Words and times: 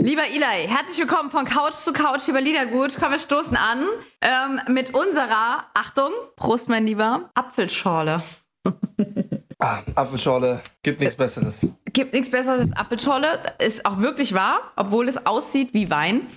Lieber 0.00 0.22
Eli, 0.28 0.68
herzlich 0.68 0.96
willkommen 1.00 1.28
von 1.28 1.44
Couch 1.44 1.74
zu 1.74 1.92
Couch 1.92 2.28
über 2.28 2.40
Liedergut. 2.40 2.96
Komm, 3.00 3.10
wir 3.10 3.18
stoßen 3.18 3.56
an 3.56 3.80
ähm, 4.20 4.60
mit 4.72 4.94
unserer, 4.94 5.64
Achtung, 5.74 6.12
Prost, 6.36 6.68
mein 6.68 6.86
Lieber, 6.86 7.30
Apfelschorle. 7.34 8.22
Ah, 9.60 9.80
Apfelschorle, 9.96 10.60
gibt 10.84 11.00
nichts 11.00 11.16
Besseres. 11.16 11.66
Gibt 11.92 12.12
nichts 12.12 12.30
Besseres 12.30 12.60
als 12.60 12.76
Apfelschorle. 12.76 13.26
Ist 13.58 13.84
auch 13.84 13.98
wirklich 13.98 14.32
wahr, 14.32 14.60
obwohl 14.76 15.08
es 15.08 15.26
aussieht 15.26 15.74
wie 15.74 15.90
Wein. 15.90 16.28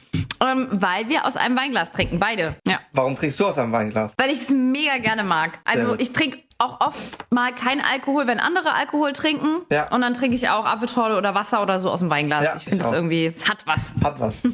Ähm, 0.44 0.68
weil 0.72 1.08
wir 1.08 1.28
aus 1.28 1.38
einem 1.38 1.56
Weinglas 1.56 1.92
trinken, 1.92 2.18
beide. 2.18 2.56
Ja. 2.66 2.80
Warum 2.94 3.16
trinkst 3.16 3.40
du 3.40 3.46
aus 3.46 3.60
einem 3.60 3.72
Weinglas? 3.72 4.16
Weil 4.18 4.32
ich 4.32 4.42
es 4.42 4.50
mega 4.50 4.98
gerne 4.98 5.24
mag. 5.24 5.60
Also 5.66 5.96
ich 6.00 6.14
trinke 6.14 6.40
auch 6.62 6.80
oft 6.80 7.00
mal 7.30 7.54
keinen 7.54 7.82
Alkohol, 7.82 8.28
wenn 8.28 8.40
andere 8.40 8.74
Alkohol 8.74 9.14
trinken. 9.14 9.62
Ja. 9.70 9.88
Und 9.90 10.02
dann 10.02 10.14
trinke 10.14 10.36
ich 10.36 10.50
auch 10.50 10.66
Apfelschorle 10.66 11.18
oder 11.18 11.34
Wasser 11.36 11.62
oder 11.62 11.80
so 11.80 11.90
aus 11.90 12.00
dem 12.00 12.10
Weinglas. 12.10 12.44
Ja, 12.44 12.56
ich 12.56 12.64
finde 12.64 12.86
auch. 12.86 12.94
irgendwie, 12.94 13.26
es 13.26 13.50
hat 13.50 13.66
was. 13.66 13.94
Hat 14.04 14.20
was. 14.20 14.44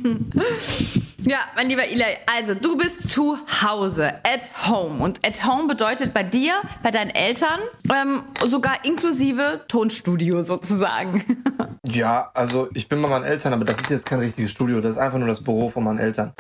Ja, 1.28 1.40
mein 1.58 1.68
lieber 1.68 1.84
Eli, 1.84 2.06
also 2.38 2.54
du 2.54 2.78
bist 2.78 3.10
zu 3.10 3.38
Hause, 3.62 4.14
at 4.24 4.50
home. 4.70 5.04
Und 5.04 5.26
at 5.26 5.46
home 5.46 5.68
bedeutet 5.68 6.14
bei 6.14 6.24
dir, 6.24 6.54
bei 6.84 6.92
deinen 6.92 7.10
Eltern, 7.10 7.60
ähm, 7.92 8.24
sogar 8.46 8.86
inklusive 8.86 9.66
Tonstudio 9.68 10.42
sozusagen. 10.44 11.26
ja, 11.84 12.32
also 12.34 12.70
ich 12.74 12.88
bin 12.88 13.02
bei 13.02 13.10
meinen 13.10 13.26
Eltern, 13.26 13.52
aber 13.52 13.66
das 13.66 13.78
ist 13.82 13.90
jetzt 13.90 14.06
kein 14.06 14.20
richtiges 14.20 14.52
Studio. 14.52 14.80
Das 14.80 14.92
ist 14.92 14.98
einfach 15.00 15.18
nur 15.18 15.28
das 15.28 15.44
Büro 15.44 15.70
von 15.70 15.84
meinen 15.84 16.00
Eltern. 16.00 16.32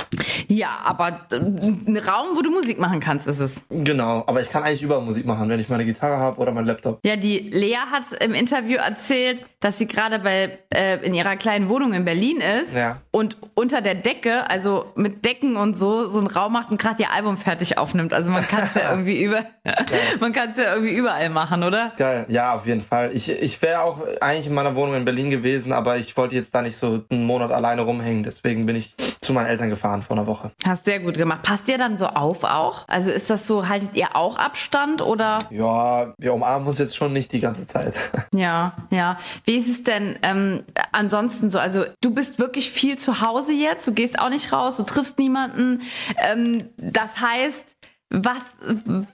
Ja, 0.47 0.69
aber 0.83 1.27
äh, 1.31 1.35
ein 1.35 1.97
Raum, 2.07 2.27
wo 2.35 2.41
du 2.41 2.51
Musik 2.51 2.79
machen 2.79 2.99
kannst, 2.99 3.27
ist 3.27 3.39
es. 3.39 3.65
Genau, 3.69 4.23
aber 4.27 4.41
ich 4.41 4.49
kann 4.49 4.63
eigentlich 4.63 4.81
überall 4.83 5.01
Musik 5.01 5.25
machen, 5.25 5.49
wenn 5.49 5.59
ich 5.59 5.69
meine 5.69 5.85
Gitarre 5.85 6.17
habe 6.17 6.39
oder 6.39 6.51
meinen 6.51 6.67
Laptop. 6.67 6.99
Ja, 7.05 7.15
die 7.15 7.37
Lea 7.39 7.77
hat 7.91 8.03
im 8.21 8.33
Interview 8.33 8.77
erzählt, 8.77 9.45
dass 9.59 9.77
sie 9.77 9.87
gerade 9.87 10.19
bei 10.19 10.59
äh, 10.73 10.97
in 11.05 11.13
ihrer 11.13 11.35
kleinen 11.35 11.69
Wohnung 11.69 11.93
in 11.93 12.05
Berlin 12.05 12.37
ist 12.63 12.73
Ja. 12.75 13.01
und 13.11 13.37
unter 13.55 13.81
der 13.81 13.95
Decke, 13.95 14.49
also 14.49 14.85
mit 14.95 15.25
Decken 15.25 15.55
und 15.57 15.75
so, 15.75 16.07
so 16.09 16.19
einen 16.19 16.27
Raum 16.27 16.53
macht 16.53 16.69
und 16.71 16.79
gerade 16.79 17.01
ihr 17.03 17.11
Album 17.11 17.37
fertig 17.37 17.77
aufnimmt. 17.77 18.13
Also 18.13 18.31
man 18.31 18.47
kann 18.47 18.69
es 18.73 18.81
ja 18.81 18.89
irgendwie 18.91 19.21
über, 19.23 19.43
man 20.19 20.31
kann 20.33 20.51
es 20.51 20.57
ja 20.57 20.73
irgendwie 20.73 20.93
überall 20.93 21.29
machen, 21.29 21.63
oder? 21.63 21.91
Geil, 21.97 22.25
ja, 22.29 22.53
auf 22.53 22.65
jeden 22.67 22.81
Fall. 22.83 23.11
Ich, 23.13 23.29
ich 23.31 23.61
wäre 23.61 23.81
auch 23.81 23.99
eigentlich 24.21 24.47
in 24.47 24.53
meiner 24.53 24.75
Wohnung 24.75 24.95
in 24.95 25.05
Berlin 25.05 25.29
gewesen, 25.29 25.71
aber 25.73 25.97
ich 25.97 26.15
wollte 26.17 26.35
jetzt 26.35 26.53
da 26.53 26.61
nicht 26.61 26.77
so 26.77 27.03
einen 27.09 27.25
Monat 27.25 27.51
alleine 27.51 27.81
rumhängen. 27.81 28.23
Deswegen 28.23 28.65
bin 28.65 28.75
ich 28.75 28.95
zu 29.27 29.33
meinen 29.33 29.47
Eltern 29.47 29.69
gefahren 29.69 30.01
vor 30.01 30.17
einer 30.17 30.25
Woche. 30.25 30.51
Hast 30.65 30.85
sehr 30.85 30.99
gut 30.99 31.15
gemacht. 31.15 31.43
Passt 31.43 31.67
ihr 31.67 31.77
dann 31.77 31.97
so 31.97 32.07
auf 32.07 32.43
auch? 32.43 32.87
Also 32.87 33.11
ist 33.11 33.29
das 33.29 33.45
so, 33.45 33.67
haltet 33.67 33.93
ihr 33.93 34.15
auch 34.15 34.37
Abstand 34.37 35.01
oder? 35.01 35.39
Ja, 35.49 36.13
wir 36.17 36.33
umarmen 36.33 36.67
uns 36.67 36.79
jetzt 36.79 36.95
schon 36.95 37.13
nicht 37.13 37.31
die 37.33 37.39
ganze 37.39 37.67
Zeit. 37.67 37.93
Ja, 38.33 38.73
ja. 38.91 39.17
Wie 39.45 39.55
ist 39.55 39.67
es 39.67 39.83
denn 39.83 40.19
ähm, 40.21 40.63
ansonsten 40.91 41.49
so? 41.49 41.57
Also 41.57 41.85
du 42.01 42.13
bist 42.13 42.39
wirklich 42.39 42.69
viel 42.69 42.97
zu 42.97 43.21
Hause 43.21 43.51
jetzt, 43.51 43.87
du 43.87 43.93
gehst 43.93 44.19
auch 44.19 44.29
nicht 44.29 44.51
raus, 44.51 44.77
du 44.77 44.83
triffst 44.83 45.17
niemanden. 45.17 45.81
Ähm, 46.17 46.69
das 46.77 47.19
heißt, 47.19 47.76
was, 48.09 48.55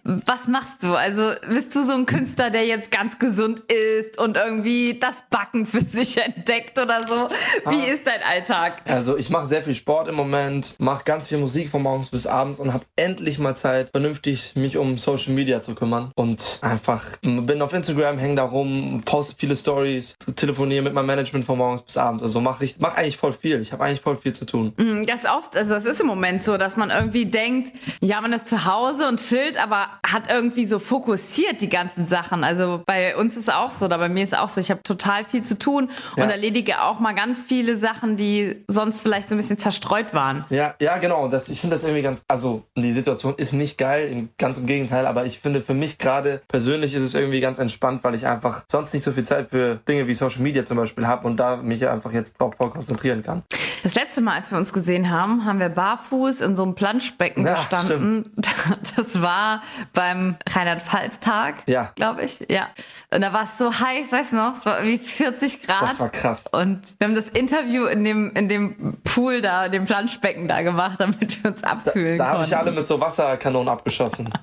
was 0.03 0.47
machst 0.47 0.83
du? 0.83 0.93
Also 0.93 1.31
bist 1.49 1.75
du 1.75 1.85
so 1.85 1.93
ein 1.93 2.05
Künstler, 2.05 2.51
der 2.51 2.65
jetzt 2.65 2.91
ganz 2.91 3.17
gesund 3.17 3.61
ist 3.61 4.19
und 4.19 4.37
irgendwie 4.37 4.99
das 4.99 5.23
Backen 5.31 5.65
für 5.65 5.81
sich 5.81 6.17
entdeckt 6.23 6.77
oder 6.77 7.07
so? 7.07 7.27
Wie 7.71 7.87
ist 7.87 8.05
dein 8.05 8.21
Alltag? 8.21 8.83
Also 8.85 9.17
ich 9.17 9.31
mache 9.31 9.47
sehr 9.47 9.63
viel 9.63 9.73
Sport 9.73 10.09
im 10.09 10.15
Moment, 10.15 10.75
mache 10.77 11.03
ganz 11.05 11.27
viel 11.27 11.39
Musik 11.39 11.69
von 11.69 11.81
morgens 11.81 12.09
bis 12.09 12.27
abends 12.27 12.59
und 12.59 12.71
habe 12.71 12.85
endlich 12.95 13.39
mal 13.39 13.55
Zeit, 13.55 13.89
vernünftig 13.89 14.53
mich 14.55 14.77
um 14.77 14.99
Social 14.99 15.33
Media 15.33 15.61
zu 15.61 15.73
kümmern 15.73 16.11
und 16.15 16.59
einfach 16.61 17.17
bin 17.21 17.61
auf 17.63 17.73
Instagram, 17.73 18.19
hänge 18.19 18.35
da 18.35 18.43
rum, 18.43 19.01
poste 19.05 19.35
viele 19.39 19.55
Stories, 19.55 20.15
telefoniere 20.35 20.83
mit 20.83 20.93
meinem 20.93 21.07
Management 21.07 21.45
von 21.45 21.57
morgens 21.57 21.81
bis 21.81 21.97
abends. 21.97 22.21
Also 22.21 22.41
mache 22.41 22.65
ich 22.65 22.75
mach 22.79 22.95
eigentlich 22.95 23.17
voll 23.17 23.33
viel. 23.33 23.59
Ich 23.59 23.73
habe 23.73 23.83
eigentlich 23.83 24.01
voll 24.01 24.17
viel 24.17 24.33
zu 24.33 24.45
tun. 24.45 24.73
Das 25.07 25.21
ist 25.23 25.29
oft, 25.29 25.57
also 25.57 25.73
es 25.73 25.85
ist 25.85 25.99
im 25.99 26.07
Moment 26.07 26.43
so, 26.43 26.57
dass 26.57 26.77
man 26.77 26.91
irgendwie 26.91 27.25
denkt, 27.25 27.73
ja, 27.99 28.21
man 28.21 28.33
ist 28.33 28.47
zu 28.47 28.65
Hause 28.65 28.82
und 28.91 29.19
chillt, 29.19 29.57
aber 29.61 29.87
hat 30.05 30.29
irgendwie 30.29 30.65
so 30.65 30.79
fokussiert 30.79 31.61
die 31.61 31.69
ganzen 31.69 32.07
Sachen. 32.07 32.43
Also 32.43 32.81
bei 32.85 33.15
uns 33.15 33.37
ist 33.37 33.51
auch 33.53 33.71
so, 33.71 33.85
oder 33.85 33.97
bei 33.97 34.09
mir 34.09 34.23
ist 34.23 34.37
auch 34.37 34.49
so, 34.49 34.59
ich 34.59 34.69
habe 34.71 34.81
total 34.83 35.25
viel 35.25 35.43
zu 35.43 35.57
tun 35.57 35.89
Ja. 36.17 36.23
und 36.23 36.29
erledige 36.29 36.81
auch 36.83 36.99
mal 36.99 37.13
ganz 37.13 37.43
viele 37.43 37.77
Sachen, 37.77 38.17
die 38.17 38.63
sonst 38.67 39.01
vielleicht 39.01 39.29
so 39.29 39.35
ein 39.35 39.37
bisschen 39.37 39.57
zerstreut 39.59 40.13
waren. 40.13 40.45
Ja, 40.49 40.75
ja, 40.79 40.97
genau. 40.97 41.27
Das, 41.27 41.49
ich 41.49 41.61
finde 41.61 41.75
das 41.75 41.83
irgendwie 41.83 42.01
ganz, 42.01 42.23
also 42.27 42.63
die 42.75 42.91
Situation 42.91 43.33
ist 43.37 43.53
nicht 43.53 43.77
geil, 43.77 44.27
ganz 44.37 44.57
im 44.57 44.65
Gegenteil, 44.65 45.05
aber 45.05 45.25
ich 45.25 45.39
finde 45.39 45.61
für 45.61 45.73
mich 45.73 45.97
gerade 45.97 46.41
persönlich 46.47 46.93
ist 46.93 47.03
es 47.03 47.15
irgendwie 47.15 47.39
ganz 47.39 47.59
entspannt, 47.59 48.03
weil 48.03 48.15
ich 48.15 48.27
einfach 48.27 48.63
sonst 48.71 48.93
nicht 48.93 49.03
so 49.03 49.11
viel 49.11 49.23
Zeit 49.23 49.49
für 49.49 49.75
Dinge 49.87 50.07
wie 50.07 50.13
Social 50.13 50.41
Media 50.41 50.65
zum 50.65 50.77
Beispiel 50.77 51.07
habe 51.07 51.25
und 51.27 51.37
da 51.37 51.57
mich 51.57 51.87
einfach 51.87 52.11
jetzt 52.11 52.39
drauf 52.39 52.55
voll 52.55 52.69
konzentrieren 52.71 53.23
kann. 53.23 53.43
Das 53.83 53.95
letzte 53.95 54.21
Mal, 54.21 54.35
als 54.35 54.49
wir 54.49 54.57
uns 54.57 54.71
gesehen 54.73 55.09
haben, 55.09 55.45
haben 55.45 55.59
wir 55.59 55.67
barfuß 55.69 56.39
in 56.41 56.55
so 56.55 56.63
einem 56.63 56.73
Planschbecken 56.73 57.45
Ja, 57.45 57.53
gestanden. 57.55 58.31
Das 58.95 59.21
war 59.21 59.61
beim 59.93 60.37
Rheinland-Pfalz-Tag, 60.49 61.63
Ja. 61.67 61.91
glaube 61.95 62.23
ich. 62.23 62.45
Ja. 62.49 62.67
Und 63.13 63.21
da 63.21 63.33
war 63.33 63.43
es 63.43 63.57
so 63.57 63.73
heiß, 63.77 64.11
weißt 64.11 64.31
du 64.31 64.35
noch? 64.37 64.57
Es 64.57 64.65
war 64.65 64.79
irgendwie 64.83 64.99
40 65.05 65.63
Grad. 65.63 65.81
Das 65.83 65.99
war 65.99 66.09
krass. 66.09 66.45
Und 66.51 66.79
wir 66.99 67.07
haben 67.07 67.15
das 67.15 67.29
Interview 67.29 67.85
in 67.85 68.03
dem, 68.03 68.31
in 68.35 68.47
dem 68.49 68.97
Pool 69.03 69.41
da, 69.41 69.67
dem 69.67 69.85
Planschbecken 69.85 70.47
da 70.47 70.61
gemacht, 70.61 70.95
damit 70.99 71.43
wir 71.43 71.51
uns 71.51 71.63
abkühlen 71.63 72.17
Da 72.17 72.25
habe 72.25 72.35
konnten. 72.37 72.51
ich 72.51 72.57
alle 72.57 72.71
mit 72.71 72.87
so 72.87 72.99
Wasserkanonen 72.99 73.69
abgeschossen. 73.69 74.29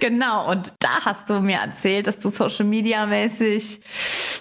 Genau, 0.00 0.50
und 0.50 0.74
da 0.80 1.04
hast 1.04 1.30
du 1.30 1.40
mir 1.40 1.58
erzählt, 1.58 2.06
dass 2.06 2.18
du 2.18 2.28
Social 2.28 2.66
Media 2.66 3.06
mäßig, 3.06 3.80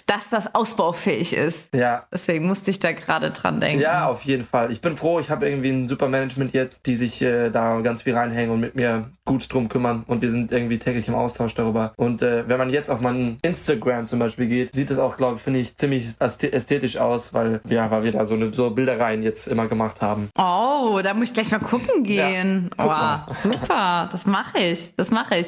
dass 0.07 0.29
das 0.29 0.55
ausbaufähig 0.55 1.33
ist. 1.33 1.73
Ja. 1.75 2.07
Deswegen 2.11 2.47
musste 2.47 2.71
ich 2.71 2.79
da 2.79 2.91
gerade 2.93 3.29
dran 3.31 3.59
denken. 3.61 3.81
Ja, 3.81 4.07
auf 4.07 4.23
jeden 4.23 4.45
Fall. 4.45 4.71
Ich 4.71 4.81
bin 4.81 4.97
froh, 4.97 5.19
ich 5.19 5.29
habe 5.29 5.47
irgendwie 5.47 5.69
ein 5.69 5.87
super 5.87 6.07
Management 6.07 6.53
jetzt, 6.53 6.85
die 6.87 6.95
sich 6.95 7.21
äh, 7.21 7.49
da 7.49 7.79
ganz 7.81 8.01
viel 8.03 8.15
reinhängen 8.15 8.51
und 8.51 8.59
mit 8.59 8.75
mir 8.75 9.11
gut 9.25 9.53
drum 9.53 9.67
kümmern 9.67 10.03
und 10.07 10.21
wir 10.21 10.31
sind 10.31 10.51
irgendwie 10.53 10.79
täglich 10.79 11.07
im 11.09 11.15
Austausch 11.15 11.53
darüber. 11.53 11.91
Und 11.97 12.21
äh, 12.21 12.47
wenn 12.47 12.57
man 12.57 12.69
jetzt 12.69 12.89
auf 12.89 13.01
meinen 13.01 13.37
Instagram 13.41 14.07
zum 14.07 14.19
Beispiel 14.19 14.47
geht, 14.47 14.73
sieht 14.73 14.89
es 14.89 14.97
auch, 14.97 15.17
glaube 15.17 15.35
ich, 15.35 15.41
finde 15.43 15.59
ich, 15.59 15.75
ziemlich 15.75 16.05
ästhe- 16.19 16.51
ästhetisch 16.53 16.97
aus, 16.97 17.33
weil, 17.33 17.59
ja, 17.67 17.91
weil 17.91 18.03
wir 18.03 18.13
da 18.13 18.23
so 18.25 18.35
eine 18.35 18.53
so 18.53 18.69
Bildereien 18.71 19.23
jetzt 19.23 19.47
immer 19.49 19.67
gemacht 19.67 20.01
haben. 20.01 20.29
Oh, 20.39 21.01
da 21.03 21.13
muss 21.13 21.27
ich 21.27 21.33
gleich 21.33 21.51
mal 21.51 21.59
gucken 21.59 22.03
gehen. 22.03 22.69
guck 22.77 22.87
mal. 22.87 23.25
wow, 23.27 23.37
super, 23.37 24.07
das 24.09 24.25
mache 24.25 24.59
ich, 24.59 24.93
das 24.95 25.11
mache 25.11 25.35
ich. 25.39 25.47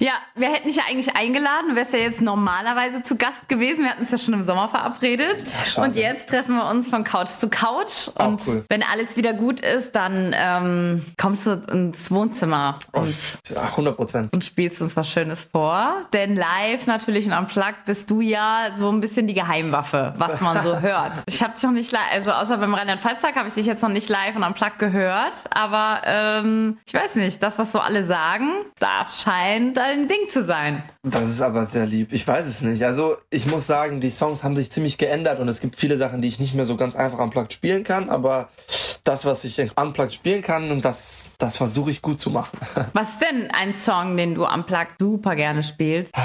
Ja, 0.00 0.12
wir 0.34 0.48
hätten 0.52 0.66
dich 0.66 0.76
ja 0.78 0.82
eigentlich 0.90 1.14
eingeladen, 1.14 1.68
du 1.70 1.76
wärst 1.76 1.92
ja 1.92 2.00
jetzt 2.00 2.20
normalerweise 2.20 3.04
zu 3.04 3.16
Gast 3.16 3.48
gewesen. 3.48 3.84
Wir 3.84 3.90
hatten 3.90 3.99
uns 4.00 4.10
ja 4.10 4.18
schon 4.18 4.34
im 4.34 4.42
Sommer 4.42 4.68
verabredet. 4.68 5.44
schade. 5.66 5.88
und 5.88 5.96
jetzt 5.96 6.28
treffen 6.28 6.56
wir 6.56 6.66
uns 6.68 6.88
von 6.88 7.04
Couch 7.04 7.28
zu 7.28 7.48
Couch. 7.48 8.08
Auch 8.16 8.26
und 8.28 8.42
cool. 8.46 8.64
wenn 8.68 8.82
alles 8.82 9.16
wieder 9.16 9.32
gut 9.32 9.60
ist, 9.60 9.94
dann 9.94 10.34
ähm, 10.36 11.04
kommst 11.18 11.46
du 11.46 11.52
ins 11.70 12.10
Wohnzimmer 12.10 12.78
und, 12.92 13.14
Ja, 13.54 13.62
100 13.62 13.96
Prozent. 13.96 14.32
und 14.32 14.44
spielst 14.44 14.80
uns 14.80 14.96
was 14.96 15.08
Schönes 15.08 15.44
vor. 15.44 15.92
Denn 16.12 16.36
live 16.36 16.86
natürlich 16.86 17.26
und 17.26 17.32
am 17.32 17.46
Plug 17.46 17.74
bist 17.86 18.10
du 18.10 18.20
ja 18.20 18.70
so 18.76 18.90
ein 18.90 19.00
bisschen 19.00 19.26
die 19.26 19.34
Geheimwaffe, 19.34 20.14
was 20.16 20.40
man 20.40 20.62
so 20.62 20.78
hört. 20.80 21.12
Ich 21.26 21.42
habe 21.42 21.54
dich 21.54 21.62
noch 21.62 21.70
nicht 21.72 21.92
live, 21.92 22.00
also 22.12 22.32
außer 22.32 22.56
beim 22.58 22.74
Rheinland-Pfalz-Tag 22.74 23.36
habe 23.36 23.48
ich 23.48 23.54
dich 23.54 23.66
jetzt 23.66 23.82
noch 23.82 23.88
nicht 23.90 24.08
live 24.08 24.36
und 24.36 24.44
am 24.44 24.54
Plug 24.54 24.70
gehört. 24.78 25.32
Aber 25.50 26.02
ähm, 26.04 26.78
ich 26.86 26.94
weiß 26.94 27.14
nicht, 27.16 27.42
das, 27.42 27.58
was 27.58 27.72
so 27.72 27.80
alle 27.80 28.04
sagen, 28.04 28.48
das 28.78 29.22
scheint 29.22 29.76
dein 29.76 30.08
Ding 30.08 30.28
zu 30.30 30.44
sein. 30.44 30.82
Das 31.02 31.28
ist 31.28 31.40
aber 31.40 31.64
sehr 31.64 31.86
lieb. 31.86 32.12
Ich 32.12 32.26
weiß 32.26 32.46
es 32.46 32.60
nicht. 32.60 32.84
Also 32.84 33.16
ich 33.30 33.46
muss 33.46 33.66
sagen, 33.66 33.89
die 33.98 34.10
Songs 34.10 34.44
haben 34.44 34.54
sich 34.54 34.70
ziemlich 34.70 34.98
geändert 34.98 35.40
und 35.40 35.48
es 35.48 35.60
gibt 35.60 35.74
viele 35.74 35.96
Sachen, 35.96 36.22
die 36.22 36.28
ich 36.28 36.38
nicht 36.38 36.54
mehr 36.54 36.64
so 36.64 36.76
ganz 36.76 36.94
einfach 36.94 37.18
unplugged 37.18 37.52
spielen 37.52 37.82
kann, 37.82 38.08
aber 38.08 38.48
das, 39.02 39.24
was 39.24 39.42
ich 39.44 39.58
unplugged 39.76 40.14
spielen 40.14 40.42
kann, 40.42 40.70
und 40.70 40.84
das, 40.84 41.34
das 41.38 41.56
versuche 41.56 41.90
ich 41.90 42.02
gut 42.02 42.20
zu 42.20 42.30
machen. 42.30 42.58
Was 42.92 43.08
ist 43.08 43.20
denn 43.22 43.50
ein 43.50 43.74
Song, 43.74 44.16
den 44.16 44.34
du 44.34 44.44
am 44.44 44.66
Plug 44.66 44.86
super 44.98 45.34
gerne 45.34 45.62
spielst? 45.62 46.14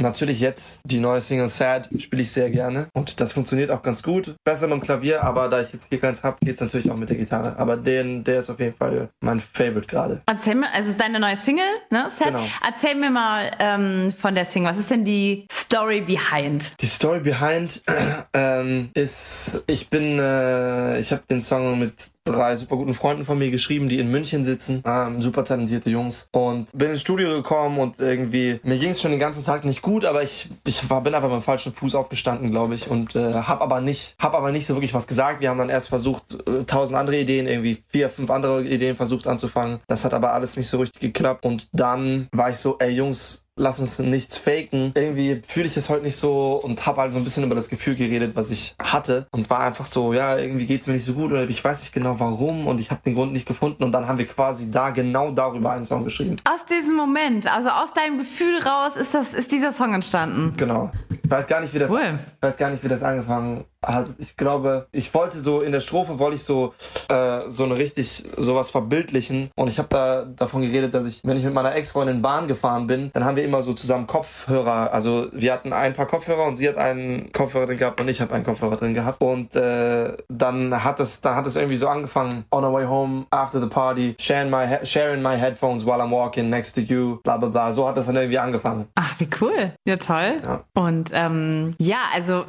natürlich 0.00 0.40
jetzt 0.40 0.80
die 0.84 1.00
neue 1.00 1.20
Single 1.20 1.48
Sad 1.50 1.88
spiele 1.98 2.22
ich 2.22 2.32
sehr 2.32 2.50
gerne 2.50 2.88
und 2.94 3.20
das 3.20 3.32
funktioniert 3.32 3.70
auch 3.70 3.82
ganz 3.82 4.02
gut. 4.02 4.34
Besser 4.44 4.66
mit 4.66 4.78
dem 4.78 4.82
Klavier, 4.82 5.22
aber 5.22 5.48
da 5.48 5.60
ich 5.60 5.72
jetzt 5.72 5.88
hier 5.88 6.00
keins 6.00 6.22
habe, 6.22 6.38
geht's 6.44 6.60
natürlich 6.60 6.90
auch 6.90 6.96
mit 6.96 7.08
der 7.08 7.16
Gitarre. 7.16 7.56
Aber 7.58 7.76
den, 7.76 8.24
der 8.24 8.38
ist 8.38 8.50
auf 8.50 8.58
jeden 8.58 8.76
Fall 8.76 9.08
mein 9.20 9.40
Favorite 9.40 9.86
gerade. 9.86 10.22
Erzähl 10.26 10.54
mir, 10.54 10.72
also 10.72 10.92
deine 10.92 11.20
neue 11.20 11.36
Single, 11.36 11.64
ne? 11.90 12.10
Sad? 12.16 12.28
Genau. 12.28 12.44
Erzähl 12.66 12.94
mir 12.94 13.10
mal 13.10 13.50
ähm, 13.58 14.12
von 14.18 14.34
der 14.34 14.44
Single. 14.44 14.70
Was 14.70 14.78
ist 14.78 14.90
denn 14.90 15.04
die 15.04 15.46
Story 15.52 16.00
behind? 16.00 16.72
Die 16.80 16.86
Story 16.86 17.20
behind 17.20 17.82
ähm, 18.32 18.90
ist, 18.94 19.62
ich 19.66 19.88
bin, 19.88 20.18
äh, 20.18 20.98
ich 20.98 21.12
habe 21.12 21.22
den 21.30 21.42
Song 21.42 21.78
mit 21.78 22.10
drei 22.24 22.56
super 22.56 22.76
guten 22.76 22.94
Freunden 22.94 23.24
von 23.24 23.38
mir 23.38 23.50
geschrieben, 23.50 23.88
die 23.88 23.98
in 23.98 24.10
München 24.10 24.44
sitzen, 24.44 24.82
ähm, 24.84 25.22
super 25.22 25.44
talentierte 25.44 25.90
Jungs 25.90 26.28
und 26.32 26.70
bin 26.76 26.90
ins 26.90 27.00
Studio 27.00 27.30
gekommen 27.30 27.78
und 27.78 27.98
irgendwie 27.98 28.60
mir 28.62 28.78
ging 28.78 28.90
es 28.90 29.00
schon 29.00 29.10
den 29.10 29.20
ganzen 29.20 29.44
Tag 29.44 29.64
nicht 29.64 29.82
gut, 29.82 30.04
aber 30.04 30.22
ich 30.22 30.48
ich 30.66 30.88
war 30.90 31.02
bin 31.02 31.14
einfach 31.14 31.28
mit 31.28 31.38
dem 31.38 31.42
falschen 31.42 31.72
Fuß 31.72 31.94
aufgestanden, 31.94 32.50
glaube 32.50 32.74
ich 32.74 32.88
und 32.88 33.16
äh, 33.16 33.34
habe 33.34 33.62
aber 33.62 33.80
nicht 33.80 34.14
hab 34.18 34.34
aber 34.34 34.52
nicht 34.52 34.66
so 34.66 34.74
wirklich 34.74 34.94
was 34.94 35.06
gesagt. 35.06 35.40
Wir 35.40 35.50
haben 35.50 35.58
dann 35.58 35.70
erst 35.70 35.88
versucht 35.88 36.34
äh, 36.46 36.64
tausend 36.64 36.98
andere 36.98 37.18
Ideen, 37.18 37.46
irgendwie 37.46 37.82
vier 37.88 38.10
fünf 38.10 38.30
andere 38.30 38.64
Ideen 38.64 38.96
versucht 38.96 39.26
anzufangen. 39.26 39.80
Das 39.86 40.04
hat 40.04 40.14
aber 40.14 40.32
alles 40.32 40.56
nicht 40.56 40.68
so 40.68 40.78
richtig 40.78 41.00
geklappt 41.00 41.44
und 41.44 41.68
dann 41.72 42.28
war 42.32 42.50
ich 42.50 42.58
so, 42.58 42.76
ey 42.78 42.90
Jungs 42.90 43.44
lass 43.60 43.78
uns 43.78 43.98
nichts 43.98 44.36
faken. 44.36 44.92
Irgendwie 44.94 45.40
fühle 45.46 45.66
ich 45.66 45.76
es 45.76 45.88
heute 45.88 46.04
nicht 46.04 46.16
so 46.16 46.54
und 46.54 46.86
habe 46.86 47.02
halt 47.02 47.12
so 47.12 47.18
ein 47.18 47.24
bisschen 47.24 47.44
über 47.44 47.54
das 47.54 47.68
Gefühl 47.68 47.94
geredet, 47.94 48.34
was 48.34 48.50
ich 48.50 48.74
hatte 48.82 49.26
und 49.30 49.50
war 49.50 49.60
einfach 49.60 49.84
so, 49.84 50.12
ja, 50.12 50.36
irgendwie 50.38 50.66
geht's 50.66 50.86
mir 50.86 50.94
nicht 50.94 51.04
so 51.04 51.12
gut 51.12 51.30
oder 51.30 51.48
ich 51.48 51.62
weiß 51.62 51.80
nicht 51.82 51.92
genau 51.92 52.18
warum 52.18 52.66
und 52.66 52.80
ich 52.80 52.90
habe 52.90 53.02
den 53.04 53.14
Grund 53.14 53.32
nicht 53.32 53.46
gefunden 53.46 53.84
und 53.84 53.92
dann 53.92 54.08
haben 54.08 54.18
wir 54.18 54.26
quasi 54.26 54.70
da 54.70 54.90
genau 54.90 55.30
darüber 55.30 55.72
einen 55.72 55.84
Song 55.86 56.04
geschrieben. 56.04 56.36
Aus 56.48 56.64
diesem 56.64 56.96
Moment, 56.96 57.46
also 57.52 57.68
aus 57.68 57.92
deinem 57.92 58.18
Gefühl 58.18 58.58
raus 58.62 58.96
ist 58.96 59.14
das 59.14 59.34
ist 59.34 59.52
dieser 59.52 59.72
Song 59.72 59.94
entstanden. 59.94 60.54
Genau. 60.56 60.90
Ich 61.22 61.30
weiß 61.30 61.46
gar 61.46 61.60
nicht, 61.60 61.74
wie 61.74 61.78
das 61.78 61.90
Cool. 61.90 62.18
weiß 62.40 62.56
gar 62.56 62.70
nicht, 62.70 62.82
wie 62.82 62.88
das 62.88 63.02
angefangen 63.02 63.64
hat. 63.84 64.08
Ich 64.18 64.36
glaube, 64.36 64.88
ich 64.90 65.12
wollte 65.14 65.38
so 65.38 65.60
in 65.60 65.72
der 65.72 65.80
Strophe 65.80 66.18
wollte 66.18 66.36
ich 66.36 66.44
so 66.44 66.74
äh, 67.08 67.42
so 67.46 67.64
eine 67.64 67.76
richtig 67.76 68.24
sowas 68.36 68.70
verbildlichen 68.70 69.50
und 69.54 69.68
ich 69.68 69.78
habe 69.78 69.88
da 69.90 70.24
davon 70.24 70.62
geredet, 70.62 70.94
dass 70.94 71.06
ich, 71.06 71.20
wenn 71.24 71.36
ich 71.36 71.44
mit 71.44 71.54
meiner 71.54 71.74
Ex-Freundin 71.74 72.22
Bahn 72.22 72.48
gefahren 72.48 72.86
bin, 72.86 73.10
dann 73.12 73.24
haben 73.24 73.36
wir 73.36 73.44
immer 73.50 73.62
so 73.62 73.72
zusammen 73.72 74.06
Kopfhörer, 74.06 74.92
also 74.92 75.26
wir 75.32 75.52
hatten 75.52 75.72
ein 75.72 75.92
paar 75.92 76.06
Kopfhörer 76.06 76.44
und 76.46 76.56
sie 76.56 76.68
hat 76.68 76.76
einen 76.76 77.32
Kopfhörer 77.32 77.66
drin 77.66 77.78
gehabt 77.78 78.00
und 78.00 78.08
ich 78.08 78.20
habe 78.20 78.32
einen 78.32 78.44
Kopfhörer 78.44 78.76
drin 78.76 78.94
gehabt 78.94 79.20
und 79.20 79.56
äh, 79.56 80.16
dann 80.28 80.84
hat 80.84 81.00
es 81.00 81.20
dann 81.20 81.34
hat 81.34 81.46
es 81.46 81.56
irgendwie 81.56 81.76
so 81.76 81.88
angefangen 81.88 82.44
on 82.52 82.64
our 82.64 82.72
way 82.72 82.84
home 82.86 83.26
after 83.30 83.60
the 83.60 83.66
party 83.68 84.14
sharing 84.20 84.50
my 84.50 84.78
sharing 84.84 85.20
my 85.20 85.36
headphones 85.36 85.84
while 85.84 86.00
I'm 86.00 86.10
walking 86.12 86.48
next 86.48 86.74
to 86.76 86.80
you 86.80 87.18
bla 87.24 87.36
bla 87.38 87.48
bla 87.48 87.72
so 87.72 87.88
hat 87.88 87.96
das 87.96 88.06
dann 88.06 88.16
irgendwie 88.16 88.38
angefangen. 88.38 88.86
Ach, 88.94 89.14
wie 89.18 89.28
cool. 89.40 89.72
Ja, 89.84 89.96
toll. 89.96 90.40
Ja. 90.44 90.64
Und 90.74 91.10
ähm, 91.12 91.74
ja, 91.80 91.98
also 92.14 92.44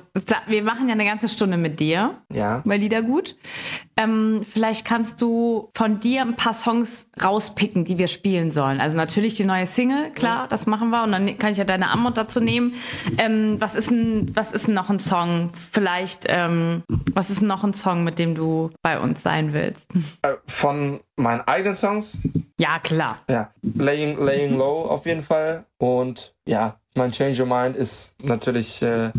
wir 0.47 0.63
machen 0.63 0.87
ja 0.87 0.93
eine 0.93 1.05
ganze 1.05 1.27
Stunde 1.29 1.57
mit 1.57 1.79
dir 1.79 2.11
Ja. 2.31 2.61
bei 2.63 2.77
Liedergut. 2.77 3.35
Ähm, 3.97 4.41
vielleicht 4.49 4.85
kannst 4.85 5.21
du 5.21 5.69
von 5.75 5.99
dir 5.99 6.21
ein 6.21 6.35
paar 6.35 6.53
Songs 6.53 7.05
rauspicken, 7.23 7.85
die 7.85 7.97
wir 7.97 8.07
spielen 8.07 8.51
sollen. 8.51 8.79
Also 8.81 8.97
natürlich 8.97 9.35
die 9.35 9.45
neue 9.45 9.67
Single, 9.67 10.11
klar, 10.11 10.47
das 10.47 10.65
machen 10.65 10.80
wir. 10.89 11.03
Und 11.03 11.11
dann 11.11 11.37
kann 11.37 11.51
ich 11.51 11.57
ja 11.57 11.63
deine 11.63 11.89
Anmut 11.89 12.17
dazu 12.17 12.39
nehmen. 12.39 12.75
Ähm, 13.17 13.55
was, 13.59 13.75
ist 13.75 13.89
denn, 13.91 14.31
was 14.35 14.51
ist 14.51 14.67
noch 14.67 14.89
ein 14.89 14.99
Song? 14.99 15.51
Vielleicht, 15.71 16.25
ähm, 16.27 16.83
was 17.13 17.29
ist 17.29 17.41
noch 17.41 17.63
ein 17.63 17.73
Song, 17.73 18.03
mit 18.03 18.19
dem 18.19 18.35
du 18.35 18.71
bei 18.81 18.99
uns 18.99 19.21
sein 19.23 19.53
willst? 19.53 19.85
Äh, 20.21 20.33
von 20.47 20.99
meinen 21.15 21.41
eigenen 21.41 21.75
Songs 21.75 22.17
Ja, 22.57 22.79
klar. 22.79 23.19
Ja, 23.29 23.51
Laying, 23.61 24.23
laying 24.23 24.57
Low 24.57 24.85
auf 24.85 25.05
jeden 25.05 25.23
Fall. 25.23 25.65
Und 25.77 26.33
ja, 26.45 26.77
mein 26.95 27.11
Change 27.11 27.41
Your 27.41 27.47
Mind 27.47 27.75
ist 27.75 28.21
natürlich, 28.23 28.81
äh, 28.81 29.11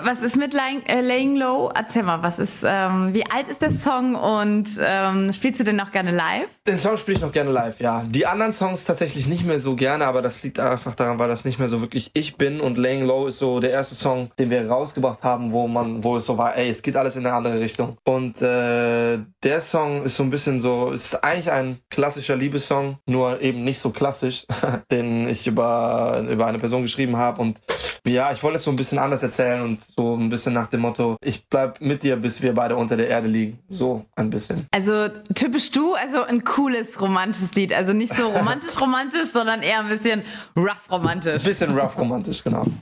Was 0.00 0.22
ist 0.22 0.36
mit 0.36 0.54
Laying, 0.54 0.82
äh, 0.86 1.02
Laying 1.02 1.36
Low? 1.36 1.70
Erzähl 1.74 2.02
mal, 2.02 2.22
was 2.22 2.38
ist, 2.38 2.64
ähm, 2.64 3.12
wie 3.12 3.26
alt 3.30 3.48
ist 3.48 3.60
der 3.60 3.70
Song 3.72 4.14
und 4.14 4.66
ähm, 4.80 5.30
spielst 5.34 5.60
du 5.60 5.64
den 5.64 5.76
noch 5.76 5.92
gerne 5.92 6.12
live? 6.12 6.48
den 6.66 6.78
Song 6.78 6.96
spiele 6.96 7.16
ich 7.16 7.22
noch 7.22 7.32
gerne 7.32 7.50
live, 7.50 7.80
ja. 7.80 8.04
Die 8.08 8.24
anderen 8.24 8.52
Songs 8.52 8.84
tatsächlich 8.84 9.26
nicht 9.26 9.44
mehr 9.44 9.58
so 9.58 9.74
gerne, 9.74 10.06
aber 10.06 10.22
das 10.22 10.44
liegt 10.44 10.60
einfach 10.60 10.94
daran, 10.94 11.18
weil 11.18 11.28
das 11.28 11.44
nicht 11.44 11.58
mehr 11.58 11.66
so 11.66 11.80
wirklich 11.80 12.12
ich 12.14 12.36
bin. 12.36 12.60
Und 12.60 12.78
Laying 12.78 13.04
Low 13.04 13.26
ist 13.26 13.38
so 13.38 13.58
der 13.58 13.70
erste 13.70 13.96
Song, 13.96 14.30
den 14.38 14.48
wir 14.48 14.68
rausgebracht 14.68 15.24
haben, 15.24 15.50
wo 15.50 15.66
man, 15.66 16.04
wo 16.04 16.16
es 16.16 16.26
so 16.26 16.38
war, 16.38 16.56
ey, 16.56 16.70
es 16.70 16.82
geht 16.82 16.96
alles 16.96 17.16
in 17.16 17.26
eine 17.26 17.34
andere 17.34 17.58
Richtung. 17.58 17.96
Und 18.04 18.40
äh, 18.42 19.18
der 19.42 19.60
Song 19.60 20.04
ist 20.04 20.16
so 20.16 20.22
ein 20.22 20.30
bisschen 20.30 20.60
so, 20.60 20.92
ist 20.92 21.24
eigentlich 21.24 21.50
ein 21.50 21.78
klassischer 21.90 22.36
Liebessong, 22.36 22.98
nur 23.06 23.40
eben 23.40 23.64
nicht 23.64 23.80
so 23.80 23.90
klassisch, 23.90 24.46
den 24.92 25.28
ich 25.28 25.48
über, 25.48 26.24
über 26.30 26.46
eine 26.46 26.58
Person 26.60 26.82
geschrieben 26.82 27.16
habe. 27.16 27.42
Und 27.42 27.60
ja, 28.06 28.30
ich 28.30 28.42
wollte 28.44 28.58
es 28.58 28.64
so 28.64 28.70
ein 28.70 28.76
bisschen 28.76 29.00
anders 29.00 29.24
erzählen 29.24 29.62
und 29.62 29.80
so 29.96 30.16
ein 30.16 30.28
bisschen 30.28 30.54
nach 30.54 30.66
dem 30.66 30.80
Motto, 30.80 31.16
ich 31.22 31.46
bleib 31.46 31.80
mit 31.80 32.02
dir, 32.02 32.16
bis 32.16 32.42
wir 32.42 32.54
beide 32.54 32.76
unter 32.76 32.96
der 32.96 33.08
Erde 33.08 33.28
liegen. 33.28 33.58
So 33.68 34.04
ein 34.16 34.30
bisschen. 34.30 34.66
Also 34.70 35.08
typisch 35.34 35.70
du, 35.70 35.94
also 35.94 36.22
ein 36.22 36.44
cooles 36.44 37.00
romantisches 37.00 37.54
Lied. 37.54 37.72
Also 37.72 37.92
nicht 37.92 38.14
so 38.14 38.28
romantisch 38.28 38.80
romantisch, 38.80 39.28
sondern 39.28 39.62
eher 39.62 39.80
ein 39.80 39.88
bisschen 39.88 40.22
rough 40.56 40.90
romantisch. 40.90 41.44
Bisschen 41.44 41.76
rough 41.78 41.98
romantisch, 41.98 42.42
genau. 42.42 42.64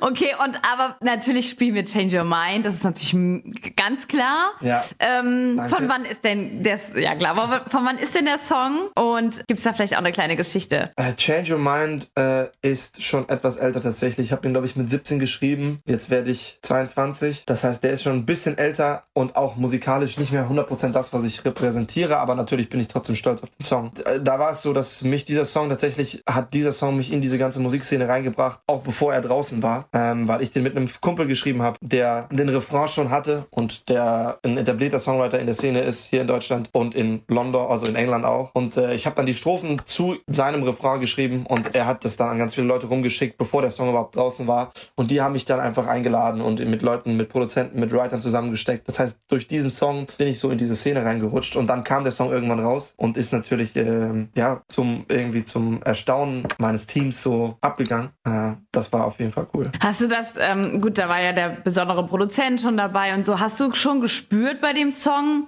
Okay, 0.00 0.34
und 0.44 0.56
aber 0.70 0.96
natürlich 1.00 1.50
spielen 1.50 1.74
wir 1.74 1.84
Change 1.84 2.18
Your 2.18 2.24
Mind, 2.24 2.64
das 2.64 2.74
ist 2.74 2.84
natürlich 2.84 3.76
ganz 3.76 4.08
klar. 4.08 4.52
Ja. 4.60 4.84
Ähm, 4.98 5.60
von 5.68 5.88
wann 5.88 6.04
ist 6.04 6.24
denn 6.24 6.62
das, 6.62 6.90
ja 6.96 7.14
klar, 7.14 7.34
von, 7.68 7.84
wann 7.84 7.98
ist 7.98 8.14
denn 8.14 8.24
der 8.24 8.38
Song? 8.38 8.88
Und 8.94 9.46
gibt 9.46 9.58
es 9.58 9.62
da 9.62 9.72
vielleicht 9.72 9.94
auch 9.94 9.98
eine 9.98 10.12
kleine 10.12 10.36
Geschichte? 10.36 10.90
Äh, 10.96 11.14
Change 11.14 11.54
Your 11.54 11.58
Mind 11.58 12.10
äh, 12.16 12.46
ist 12.62 13.02
schon 13.02 13.28
etwas 13.28 13.56
älter 13.56 13.82
tatsächlich. 13.82 14.26
Ich 14.26 14.32
habe 14.32 14.42
den, 14.42 14.52
glaube 14.52 14.66
ich, 14.66 14.76
mit 14.76 14.90
17 14.90 15.18
geschrieben. 15.18 15.51
Jetzt 15.86 16.10
werde 16.10 16.30
ich 16.30 16.58
22. 16.62 17.44
Das 17.46 17.64
heißt, 17.64 17.82
der 17.84 17.92
ist 17.92 18.02
schon 18.02 18.16
ein 18.16 18.26
bisschen 18.26 18.58
älter 18.58 19.04
und 19.12 19.36
auch 19.36 19.56
musikalisch 19.56 20.18
nicht 20.18 20.32
mehr 20.32 20.48
100% 20.48 20.90
das, 20.90 21.12
was 21.12 21.24
ich 21.24 21.44
repräsentiere. 21.44 22.18
Aber 22.18 22.34
natürlich 22.34 22.68
bin 22.68 22.80
ich 22.80 22.88
trotzdem 22.88 23.14
stolz 23.16 23.42
auf 23.42 23.50
den 23.50 23.64
Song. 23.64 23.92
Äh, 24.04 24.20
Da 24.20 24.38
war 24.38 24.50
es 24.50 24.62
so, 24.62 24.72
dass 24.72 25.02
mich 25.02 25.24
dieser 25.24 25.44
Song 25.44 25.68
tatsächlich, 25.68 26.22
hat 26.28 26.54
dieser 26.54 26.72
Song 26.72 26.96
mich 26.96 27.12
in 27.12 27.20
diese 27.20 27.38
ganze 27.38 27.60
Musikszene 27.60 28.08
reingebracht, 28.08 28.60
auch 28.66 28.82
bevor 28.82 29.12
er 29.12 29.20
draußen 29.20 29.62
war. 29.62 29.86
Ähm, 29.92 30.28
weil 30.28 30.42
ich 30.42 30.50
den 30.50 30.62
mit 30.62 30.76
einem 30.76 30.88
Kumpel 31.00 31.26
geschrieben 31.26 31.62
habe, 31.62 31.78
der 31.80 32.28
den 32.30 32.48
Refrain 32.48 32.88
schon 32.88 33.10
hatte 33.10 33.46
und 33.50 33.88
der 33.88 34.38
ein 34.44 34.56
etablierter 34.58 34.98
Songwriter 34.98 35.38
in 35.38 35.46
der 35.46 35.54
Szene 35.54 35.80
ist, 35.80 36.06
hier 36.06 36.22
in 36.22 36.26
Deutschland 36.26 36.68
und 36.72 36.94
in 36.94 37.22
London, 37.28 37.70
also 37.70 37.86
in 37.86 37.94
England 37.96 38.24
auch. 38.24 38.50
Und 38.54 38.76
äh, 38.76 38.94
ich 38.94 39.06
habe 39.06 39.16
dann 39.16 39.26
die 39.26 39.34
Strophen 39.34 39.80
zu 39.84 40.16
seinem 40.26 40.62
Refrain 40.62 41.00
geschrieben 41.00 41.44
und 41.46 41.74
er 41.74 41.86
hat 41.86 42.04
das 42.04 42.16
dann 42.16 42.30
an 42.30 42.38
ganz 42.38 42.54
viele 42.54 42.66
Leute 42.66 42.86
rumgeschickt, 42.86 43.36
bevor 43.38 43.62
der 43.62 43.70
Song 43.70 43.88
überhaupt 43.88 44.16
draußen 44.16 44.46
war. 44.46 44.72
Und 44.94 45.10
die 45.10 45.20
haben 45.20 45.32
mich 45.32 45.41
dann 45.44 45.60
einfach 45.60 45.86
eingeladen 45.86 46.40
und 46.40 46.64
mit 46.64 46.82
Leuten, 46.82 47.16
mit 47.16 47.28
Produzenten, 47.28 47.80
mit 47.80 47.92
Writern 47.92 48.20
zusammengesteckt. 48.20 48.88
Das 48.88 48.98
heißt, 48.98 49.20
durch 49.28 49.46
diesen 49.46 49.70
Song 49.70 50.06
bin 50.18 50.28
ich 50.28 50.38
so 50.38 50.50
in 50.50 50.58
diese 50.58 50.76
Szene 50.76 51.04
reingerutscht 51.04 51.56
und 51.56 51.66
dann 51.66 51.84
kam 51.84 52.02
der 52.02 52.12
Song 52.12 52.30
irgendwann 52.30 52.60
raus 52.60 52.94
und 52.96 53.16
ist 53.16 53.32
natürlich 53.32 53.76
ähm, 53.76 54.28
ja 54.36 54.62
zum 54.68 55.04
irgendwie 55.08 55.44
zum 55.44 55.82
Erstaunen 55.82 56.46
meines 56.58 56.86
Teams 56.86 57.22
so 57.22 57.56
abgegangen. 57.60 58.10
Äh, 58.24 58.52
das 58.70 58.92
war 58.92 59.04
auf 59.06 59.18
jeden 59.18 59.32
Fall 59.32 59.46
cool. 59.54 59.64
Hast 59.80 60.00
du 60.00 60.08
das, 60.08 60.34
ähm, 60.38 60.80
gut, 60.80 60.98
da 60.98 61.08
war 61.08 61.22
ja 61.22 61.32
der 61.32 61.50
besondere 61.50 62.06
Produzent 62.06 62.60
schon 62.60 62.76
dabei 62.76 63.14
und 63.14 63.26
so, 63.26 63.40
hast 63.40 63.60
du 63.60 63.72
schon 63.74 64.00
gespürt 64.00 64.60
bei 64.60 64.72
dem 64.72 64.90
Song, 64.90 65.46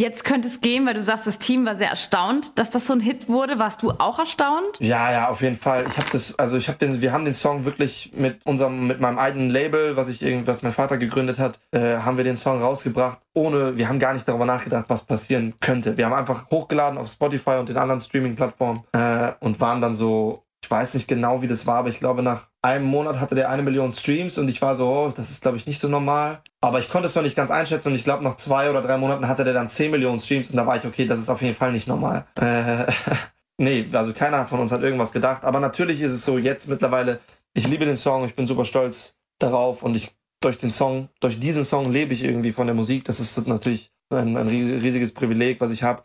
jetzt 0.00 0.24
könnte 0.24 0.48
es 0.48 0.60
gehen, 0.60 0.86
weil 0.86 0.94
du 0.94 1.02
sagst, 1.02 1.26
das 1.26 1.38
Team 1.38 1.66
war 1.66 1.76
sehr 1.76 1.90
erstaunt, 1.90 2.58
dass 2.58 2.70
das 2.70 2.86
so 2.86 2.94
ein 2.94 3.00
Hit 3.00 3.28
wurde. 3.28 3.58
Warst 3.58 3.82
du 3.82 3.92
auch 3.92 4.18
erstaunt? 4.18 4.78
Ja, 4.80 5.12
ja, 5.12 5.28
auf 5.28 5.42
jeden 5.42 5.56
Fall. 5.56 5.86
Ich 5.88 5.96
habe 5.96 6.08
das, 6.10 6.38
also 6.38 6.56
ich 6.56 6.68
habe 6.68 6.78
den, 6.78 7.00
wir 7.00 7.12
haben 7.12 7.24
den 7.24 7.34
Song 7.34 7.64
wirklich 7.64 8.10
mit 8.14 8.44
unserem, 8.44 8.86
mit 8.86 9.00
meinem 9.00 9.18
eigenen 9.18 9.50
Label, 9.50 9.96
was 9.96 10.08
ich 10.08 10.20
was 10.46 10.62
mein 10.62 10.72
Vater 10.72 10.96
gegründet 10.96 11.38
hat, 11.38 11.60
äh, 11.72 11.98
haben 11.98 12.16
wir 12.16 12.24
den 12.24 12.36
Song 12.36 12.60
rausgebracht, 12.60 13.20
ohne, 13.34 13.76
wir 13.76 13.88
haben 13.88 13.98
gar 13.98 14.14
nicht 14.14 14.26
darüber 14.26 14.46
nachgedacht, 14.46 14.86
was 14.88 15.04
passieren 15.04 15.54
könnte. 15.60 15.96
Wir 15.96 16.06
haben 16.06 16.14
einfach 16.14 16.50
hochgeladen 16.50 16.98
auf 16.98 17.08
Spotify 17.10 17.56
und 17.58 17.68
den 17.68 17.76
anderen 17.76 18.00
Streaming-Plattformen 18.00 18.84
äh, 18.92 19.32
und 19.40 19.60
waren 19.60 19.80
dann 19.80 19.94
so, 19.94 20.44
ich 20.62 20.70
weiß 20.70 20.94
nicht 20.94 21.08
genau, 21.08 21.42
wie 21.42 21.48
das 21.48 21.66
war, 21.66 21.76
aber 21.76 21.88
ich 21.88 22.00
glaube, 22.00 22.22
nach 22.22 22.46
einem 22.62 22.86
Monat 22.86 23.18
hatte 23.18 23.34
der 23.34 23.48
eine 23.48 23.62
Million 23.62 23.94
Streams 23.94 24.36
und 24.36 24.48
ich 24.48 24.60
war 24.60 24.76
so, 24.76 24.88
oh, 24.88 25.12
das 25.14 25.30
ist, 25.30 25.42
glaube 25.42 25.56
ich, 25.56 25.66
nicht 25.66 25.80
so 25.80 25.88
normal. 25.88 26.42
Aber 26.60 26.80
ich 26.80 26.90
konnte 26.90 27.06
es 27.06 27.14
noch 27.14 27.22
nicht 27.22 27.36
ganz 27.36 27.50
einschätzen 27.50 27.88
und 27.88 27.94
ich 27.94 28.04
glaube, 28.04 28.22
nach 28.22 28.36
zwei 28.36 28.68
oder 28.68 28.82
drei 28.82 28.98
Monaten 28.98 29.26
hatte 29.26 29.44
der 29.44 29.54
dann 29.54 29.70
10 29.70 29.90
Millionen 29.90 30.20
Streams 30.20 30.50
und 30.50 30.56
da 30.56 30.66
war 30.66 30.76
ich, 30.76 30.84
okay, 30.84 31.06
das 31.06 31.18
ist 31.18 31.30
auf 31.30 31.40
jeden 31.40 31.56
Fall 31.56 31.72
nicht 31.72 31.88
normal. 31.88 32.26
Äh, 32.34 32.92
nee, 33.56 33.88
also 33.92 34.12
keiner 34.12 34.46
von 34.46 34.60
uns 34.60 34.70
hat 34.70 34.82
irgendwas 34.82 35.12
gedacht. 35.12 35.44
Aber 35.44 35.60
natürlich 35.60 36.02
ist 36.02 36.12
es 36.12 36.24
so, 36.24 36.36
jetzt 36.36 36.68
mittlerweile, 36.68 37.20
ich 37.54 37.66
liebe 37.66 37.86
den 37.86 37.96
Song, 37.96 38.26
ich 38.26 38.34
bin 38.34 38.46
super 38.46 38.66
stolz 38.66 39.16
darauf 39.38 39.82
und 39.82 39.94
ich 39.94 40.14
durch 40.42 40.58
den 40.58 40.70
Song, 40.70 41.08
durch 41.20 41.38
diesen 41.38 41.64
Song 41.64 41.90
lebe 41.90 42.12
ich 42.12 42.22
irgendwie 42.22 42.52
von 42.52 42.66
der 42.66 42.76
Musik. 42.76 43.04
Das 43.04 43.20
ist 43.20 43.46
natürlich 43.46 43.92
ein, 44.10 44.36
ein 44.36 44.48
ries- 44.48 44.82
riesiges 44.82 45.12
Privileg, 45.12 45.60
was 45.60 45.70
ich 45.70 45.82
habe. 45.82 46.02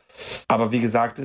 Aber 0.47 0.71
wie 0.71 0.79
gesagt, 0.79 1.19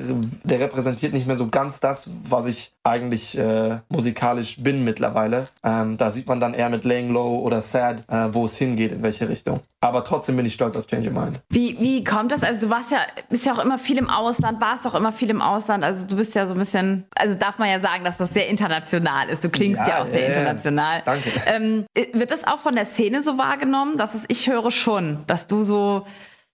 der 0.45 0.61
repräsentiert 0.61 1.13
nicht 1.13 1.27
mehr 1.27 1.37
so 1.37 1.49
ganz 1.49 1.79
das, 1.81 2.09
was 2.29 2.47
ich 2.47 2.73
eigentlich 2.83 3.37
äh, 3.39 3.79
musikalisch 3.89 4.57
bin 4.63 4.85
mittlerweile. 4.85 5.49
Ähm, 5.63 5.97
da 5.99 6.11
sieht 6.11 6.27
man 6.27 6.41
dann 6.41 6.55
eher 6.55 6.71
mit 6.71 6.85
Laying 6.85 7.11
Low 7.11 7.39
oder 7.41 7.61
Sad, 7.61 8.03
äh, 8.09 8.29
wo 8.33 8.47
es 8.47 8.57
hingeht, 8.57 8.93
in 8.93 9.03
welche 9.03 9.29
Richtung. 9.29 9.61
Aber 9.83 10.05
trotzdem 10.05 10.37
bin 10.37 10.47
ich 10.47 10.55
stolz 10.55 10.75
auf 10.77 10.87
Change 10.87 11.11
Your 11.11 11.21
Mind. 11.21 11.41
Wie, 11.51 11.79
wie 11.79 12.03
kommt 12.03 12.33
das? 12.33 12.43
Also 12.43 12.61
du 12.63 12.71
warst 12.71 12.91
ja, 12.91 12.99
bist 13.29 13.47
ja 13.47 13.53
auch 13.53 13.59
immer 13.65 13.79
viel 13.79 13.99
im 13.99 14.11
Ausland, 14.11 14.61
warst 14.61 14.87
auch 14.87 14.95
immer 14.95 15.13
viel 15.13 15.31
im 15.31 15.41
Ausland. 15.43 15.85
Also 15.85 16.07
du 16.07 16.17
bist 16.17 16.35
ja 16.35 16.47
so 16.47 16.55
ein 16.55 16.59
bisschen, 16.59 17.05
also 17.15 17.35
darf 17.37 17.59
man 17.59 17.69
ja 17.69 17.81
sagen, 17.81 18.05
dass 18.05 18.17
das 18.17 18.31
sehr 18.35 18.49
international 18.49 19.29
ist. 19.29 19.45
Du 19.45 19.51
klingst 19.51 19.81
ja, 19.87 19.89
Ja, 19.89 20.03
auch 20.03 20.07
sehr 20.07 20.27
international. 20.29 21.03
Danke. 21.05 21.31
Ähm, 21.47 21.85
wird 22.13 22.31
das 22.31 22.47
auch 22.47 22.59
von 22.59 22.75
der 22.75 22.87
Szene 22.87 23.23
so 23.23 23.39
wahrgenommen? 23.39 23.99
Dass 23.99 24.15
es, 24.15 24.25
ich 24.29 24.49
höre 24.49 24.71
schon, 24.71 25.19
dass 25.27 25.47
du 25.47 25.63
so, 25.63 26.07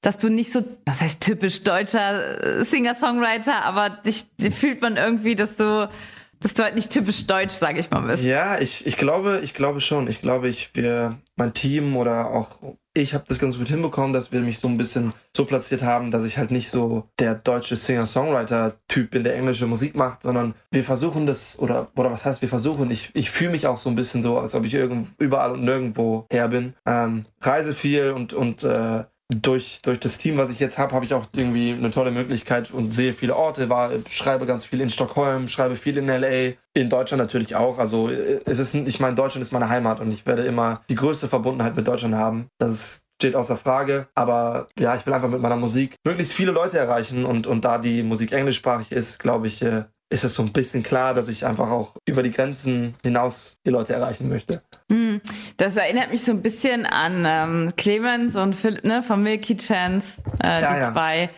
dass 0.07 0.19
du 0.19 0.31
nicht 0.31 0.53
so, 0.53 0.63
das 0.85 1.01
heißt 1.01 1.21
typisch 1.21 1.65
deutscher 1.65 2.61
äh, 2.61 2.65
Singer-Songwriter, 2.65 3.65
aber 3.65 3.91
dich, 3.91 4.27
dich 4.37 4.55
fühlt 4.55 4.81
man 4.81 4.97
irgendwie, 4.97 5.35
dass 5.35 5.57
du, 5.57 5.91
dass 6.39 6.55
du 6.55 6.63
halt 6.63 6.77
nicht 6.77 6.93
typisch 6.93 7.27
deutsch, 7.27 7.55
sag 7.55 7.77
ich 7.77 7.91
mal, 7.91 8.03
bist. 8.03 8.23
Ja, 8.23 8.61
ich, 8.61 8.87
ich 8.87 8.99
glaube, 8.99 9.41
ich 9.43 9.53
glaube 9.53 9.81
schon. 9.81 10.07
Ich 10.07 10.21
glaube, 10.21 10.49
ich, 10.49 10.71
wir, 10.75 11.19
mein 11.35 11.55
Team 11.55 11.97
oder 11.97 12.31
auch 12.31 12.77
ich 12.97 13.15
habe 13.15 13.25
das 13.27 13.41
ganz 13.41 13.59
gut 13.59 13.69
hinbekommen, 13.69 14.13
dass 14.13 14.31
wir 14.31 14.41
mich 14.41 14.61
so 14.61 14.69
ein 14.69 14.79
bisschen 14.79 15.13
so 15.37 15.45
platziert 15.45 15.83
haben, 15.83 16.13
dass 16.13 16.25
ich 16.25 16.39
halt 16.39 16.53
nicht 16.53 16.71
so 16.71 17.09
der 17.19 17.35
deutsche 17.35 17.75
Singer-Songwriter-Typ 17.75 19.11
bin, 19.11 19.25
der 19.25 19.35
englische 19.35 19.67
Musik 19.67 19.97
macht, 19.97 20.23
sondern 20.23 20.55
wir 20.71 20.85
versuchen 20.85 21.27
das, 21.27 21.59
oder, 21.59 21.89
oder 21.97 22.13
was 22.13 22.25
heißt 22.25 22.43
wir 22.43 22.49
versuchen, 22.49 22.93
ich, 22.93 23.11
ich 23.13 23.31
fühle 23.31 23.51
mich 23.51 23.67
auch 23.67 23.77
so 23.77 23.91
ein 23.91 23.97
bisschen 23.97 24.23
so, 24.23 24.39
als 24.39 24.55
ob 24.55 24.65
ich 24.65 24.73
irgend, 24.73 25.09
überall 25.19 25.51
und 25.51 25.65
nirgendwo 25.65 26.27
her 26.31 26.49
bin. 26.49 26.75
Ähm, 26.87 27.27
reise 27.41 27.75
viel 27.75 28.13
und, 28.13 28.33
und 28.33 28.63
äh, 28.63 29.05
durch, 29.29 29.81
durch 29.83 29.99
das 29.99 30.19
Team, 30.19 30.37
was 30.37 30.51
ich 30.51 30.61
jetzt 30.61 30.79
habe, 30.79 30.95
habe 30.95 31.05
ich 31.05 31.13
auch 31.13 31.27
irgendwie 31.35 31.73
eine 31.73 31.91
tolle 31.91 32.11
Möglichkeit 32.11 32.71
und 32.71 32.93
sehe 32.93 33.13
viele 33.13 33.35
Orte, 33.35 33.69
war, 33.69 33.91
schreibe 34.09 34.47
ganz 34.47 34.65
viel 34.65 34.81
in 34.81 34.91
Stockholm, 34.91 35.49
schreibe 35.49 35.77
viel 35.77 35.99
in 35.99 36.07
LA, 36.07 36.55
in 36.75 36.91
Deutschland 36.91 37.21
natürlich 37.21 37.57
auch. 37.57 37.79
Also 37.79 38.09
äh, 38.09 38.41
es 38.45 38.59
ist, 38.59 38.75
ich 38.75 39.01
meine, 39.01 39.17
Deutschland 39.17 39.43
ist 39.43 39.53
meine 39.53 39.69
Heimat 39.69 40.01
und 40.01 40.13
ich 40.13 40.27
werde 40.27 40.45
immer 40.45 40.83
die 40.89 40.95
größte 40.95 41.29
Verbundenheit 41.29 41.75
mit 41.75 41.89
Deutschland 41.89 42.15
haben. 42.15 42.49
Das 42.59 42.71
ist 42.71 43.07
steht 43.19 43.35
außer 43.35 43.57
Frage. 43.57 44.09
Aber 44.15 44.69
ja, 44.79 44.95
ich 44.95 45.07
will 45.07 45.13
einfach 45.13 45.29
mit 45.29 45.41
meiner 45.41 45.57
Musik 45.57 45.97
möglichst 46.05 46.35
viele 46.35 46.53
Leute 46.53 46.79
erreichen 46.79 47.25
und, 47.25 47.47
und 47.47 47.65
da 47.65 47.79
die 47.79 48.03
Musik 48.03 48.33
englischsprachig 48.33 48.93
ist, 48.93 49.19
glaube 49.19 49.47
ich, 49.47 49.63
äh, 49.63 49.85
ist 50.09 50.25
es 50.25 50.35
so 50.35 50.43
ein 50.43 50.53
bisschen 50.53 50.83
klar, 50.83 51.15
dass 51.15 51.29
ich 51.29 51.45
einfach 51.45 51.71
auch 51.71 51.97
über 52.05 52.23
die 52.23 52.31
Grenzen 52.31 52.95
hinaus 53.03 53.59
die 53.67 53.71
Leute 53.71 53.93
erreichen 53.95 54.29
möchte. 54.29 54.63
Hm, 54.91 55.21
das 55.57 55.77
erinnert 55.77 56.13
mich 56.13 56.23
so 56.23 56.31
ein 56.31 56.43
bisschen 56.43 56.87
an 56.87 57.25
ähm, 57.27 57.73
Clemens 57.77 58.37
und 58.37 58.55
Philipp 58.55 58.85
ne, 58.85 59.03
von 59.03 59.23
Milky 59.23 59.57
Chance, 59.57 60.23
äh, 60.45 60.63
ja, 60.63 60.73
die 60.73 60.81
ja. 60.81 60.93
zwei. 60.93 61.31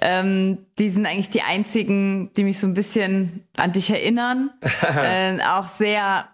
Ähm, 0.00 0.58
die 0.78 0.88
sind 0.88 1.04
eigentlich 1.04 1.28
die 1.28 1.42
einzigen, 1.42 2.32
die 2.34 2.44
mich 2.44 2.58
so 2.58 2.66
ein 2.66 2.74
bisschen 2.74 3.44
an 3.56 3.72
dich 3.72 3.90
erinnern. 3.90 4.50
äh, 4.82 5.38
auch 5.42 5.68
sehr 5.68 6.28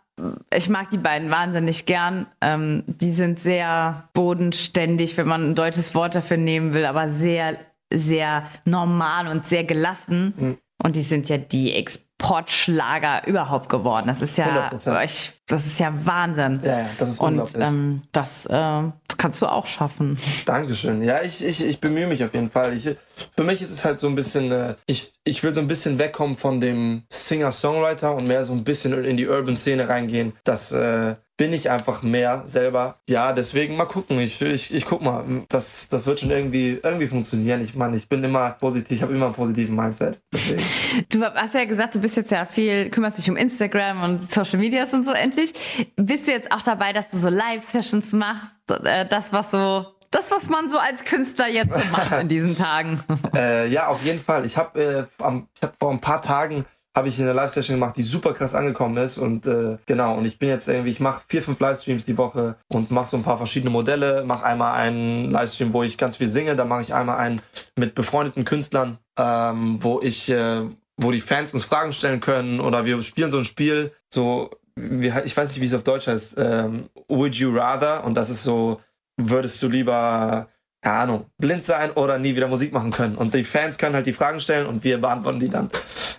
ich 0.54 0.68
mag 0.68 0.90
die 0.90 0.98
beiden 0.98 1.30
wahnsinnig 1.30 1.86
gern. 1.86 2.26
Ähm, 2.40 2.84
die 2.86 3.12
sind 3.12 3.40
sehr 3.40 4.08
bodenständig, 4.12 5.16
wenn 5.16 5.26
man 5.26 5.50
ein 5.50 5.54
deutsches 5.54 5.94
Wort 5.94 6.14
dafür 6.14 6.36
nehmen 6.36 6.74
will, 6.74 6.84
aber 6.84 7.08
sehr, 7.08 7.56
sehr 7.92 8.46
normal 8.64 9.26
und 9.26 9.46
sehr 9.46 9.64
gelassen. 9.64 10.34
Mhm. 10.36 10.58
Und 10.82 10.96
die 10.96 11.02
sind 11.02 11.28
ja 11.28 11.38
die 11.38 11.72
Exportschlager 11.74 13.26
überhaupt 13.28 13.68
geworden. 13.68 14.08
Das 14.08 14.20
ist 14.20 14.36
ja, 14.36 14.72
ich, 15.02 15.32
das 15.46 15.64
ist 15.64 15.78
ja 15.78 15.92
Wahnsinn. 16.04 16.60
Ja, 16.64 16.80
ja 16.80 16.86
das 16.98 17.10
ist 17.10 17.20
Und 17.20 17.54
ähm, 17.56 18.02
das, 18.10 18.46
äh, 18.46 18.50
das, 18.50 19.16
kannst 19.16 19.40
du 19.42 19.46
auch 19.46 19.66
schaffen. 19.66 20.18
Dankeschön. 20.44 21.00
Ja, 21.02 21.22
ich, 21.22 21.44
ich, 21.44 21.64
ich 21.64 21.80
bemühe 21.80 22.08
mich 22.08 22.24
auf 22.24 22.34
jeden 22.34 22.50
Fall. 22.50 22.76
Ich, 22.76 22.88
für 23.36 23.44
mich 23.44 23.62
ist 23.62 23.70
es 23.70 23.84
halt 23.84 24.00
so 24.00 24.08
ein 24.08 24.16
bisschen, 24.16 24.50
äh, 24.50 24.74
ich, 24.86 25.12
ich 25.22 25.44
will 25.44 25.54
so 25.54 25.60
ein 25.60 25.68
bisschen 25.68 25.98
wegkommen 25.98 26.36
von 26.36 26.60
dem 26.60 27.04
Singer-Songwriter 27.10 28.16
und 28.16 28.26
mehr 28.26 28.44
so 28.44 28.52
ein 28.52 28.64
bisschen 28.64 29.04
in 29.04 29.16
die 29.16 29.28
Urban-Szene 29.28 29.88
reingehen. 29.88 30.32
Das 30.42 30.72
äh, 30.72 31.14
bin 31.42 31.52
ich 31.52 31.70
einfach 31.70 32.04
mehr 32.04 32.42
selber. 32.44 33.00
Ja, 33.11 33.32
deswegen 33.32 33.75
mal 33.75 33.87
gucken. 33.87 34.20
Ich, 34.20 34.40
ich, 34.40 34.72
ich 34.72 34.87
guck 34.87 35.02
mal. 35.02 35.25
Das, 35.49 35.88
das 35.88 36.06
wird 36.06 36.20
schon 36.20 36.30
irgendwie, 36.30 36.78
irgendwie 36.80 37.08
funktionieren. 37.08 37.61
Ich 37.64 37.75
meine, 37.75 37.96
ich 37.96 38.08
bin 38.08 38.22
immer 38.22 38.50
positiv, 38.50 38.99
ich 38.99 39.02
habe 39.02 39.12
immer 39.12 39.26
einen 39.26 39.34
positiven 39.34 39.75
Mindset. 39.75 40.22
Deswegen. 40.32 40.62
Du 41.08 41.25
hast 41.25 41.54
ja 41.54 41.64
gesagt, 41.64 41.96
du 41.96 41.99
bist 41.99 42.16
jetzt 42.16 42.30
ja 42.30 42.44
viel, 42.44 42.90
kümmerst 42.90 43.18
dich 43.18 43.28
um 43.28 43.37
Instagram 43.37 44.04
und 44.04 44.32
Social 44.32 44.61
Medias 44.61 44.92
und 44.92 45.04
so 45.04 45.11
endlich. 45.11 45.52
Bist 45.96 46.28
du 46.28 46.30
jetzt 46.30 46.52
auch 46.52 46.62
dabei, 46.62 46.92
dass 46.92 47.08
du 47.08 47.16
so 47.16 47.28
Live-Sessions 47.28 48.12
machst? 48.12 48.52
Äh, 48.84 49.04
das, 49.08 49.32
was 49.32 49.50
so 49.50 49.87
das, 50.12 50.30
was 50.30 50.49
man 50.49 50.70
so 50.70 50.78
als 50.78 51.04
Künstler 51.04 51.49
jetzt 51.49 51.75
so 51.75 51.82
macht 51.90 52.12
in 52.20 52.28
diesen 52.28 52.56
Tagen. 52.58 53.02
äh, 53.34 53.66
ja, 53.66 53.88
auf 53.88 54.04
jeden 54.04 54.20
Fall. 54.20 54.46
Ich 54.46 54.56
habe 54.56 55.08
äh, 55.18 55.22
hab 55.25 55.76
vor 55.80 55.90
ein 55.90 56.00
paar 56.00 56.22
Tagen 56.22 56.66
habe 56.94 57.08
ich 57.08 57.20
eine 57.20 57.32
Live-Session 57.32 57.76
gemacht, 57.76 57.96
die 57.96 58.02
super 58.02 58.34
krass 58.34 58.54
angekommen 58.54 58.96
ist. 58.99 59.18
Und 59.18 59.46
äh, 59.46 59.78
genau, 59.87 60.16
und 60.16 60.26
ich 60.26 60.38
bin 60.38 60.49
jetzt 60.49 60.68
irgendwie, 60.68 60.90
ich 60.90 61.00
mache 61.00 61.22
vier, 61.26 61.42
fünf 61.42 61.58
Livestreams 61.58 62.04
die 62.04 62.18
Woche 62.18 62.56
und 62.68 62.90
mache 62.90 63.08
so 63.08 63.16
ein 63.16 63.22
paar 63.22 63.38
verschiedene 63.38 63.70
Modelle. 63.70 64.25
Mache 64.25 64.44
einmal 64.44 64.75
einen 64.75 65.30
Livestream, 65.30 65.72
wo 65.72 65.82
ich 65.82 65.96
ganz 65.96 66.16
viel 66.16 66.28
singe, 66.28 66.54
dann 66.54 66.68
mache 66.68 66.82
ich 66.82 66.94
einmal 66.94 67.16
einen 67.16 67.40
mit 67.76 67.94
befreundeten 67.94 68.44
Künstlern, 68.44 68.99
ähm, 69.18 69.78
wo 69.80 70.00
ich, 70.02 70.28
äh, 70.28 70.62
wo 70.99 71.11
die 71.11 71.20
Fans 71.20 71.54
uns 71.54 71.64
Fragen 71.64 71.92
stellen 71.92 72.20
können 72.20 72.61
oder 72.61 72.84
wir 72.84 73.02
spielen 73.02 73.30
so 73.30 73.38
ein 73.38 73.46
Spiel, 73.46 73.92
so, 74.12 74.50
wie, 74.76 75.12
ich 75.25 75.37
weiß 75.37 75.50
nicht, 75.50 75.61
wie 75.61 75.66
es 75.66 75.75
auf 75.75 75.84
Deutsch 75.84 76.06
heißt, 76.06 76.37
ähm, 76.38 76.90
Would 77.08 77.34
You 77.37 77.56
Rather? 77.56 78.04
Und 78.04 78.14
das 78.14 78.28
ist 78.28 78.42
so, 78.42 78.80
würdest 79.16 79.62
du 79.62 79.68
lieber 79.68 80.49
keine 80.82 80.96
Ahnung, 80.96 81.26
blind 81.38 81.64
sein 81.64 81.92
oder 81.92 82.18
nie 82.18 82.34
wieder 82.34 82.48
Musik 82.48 82.72
machen 82.72 82.90
können. 82.90 83.14
Und 83.14 83.34
die 83.34 83.44
Fans 83.44 83.78
können 83.78 83.94
halt 83.94 84.06
die 84.06 84.12
Fragen 84.12 84.40
stellen 84.40 84.66
und 84.66 84.82
wir 84.82 85.00
beantworten 85.00 85.38
die 85.38 85.48
dann. 85.48 85.70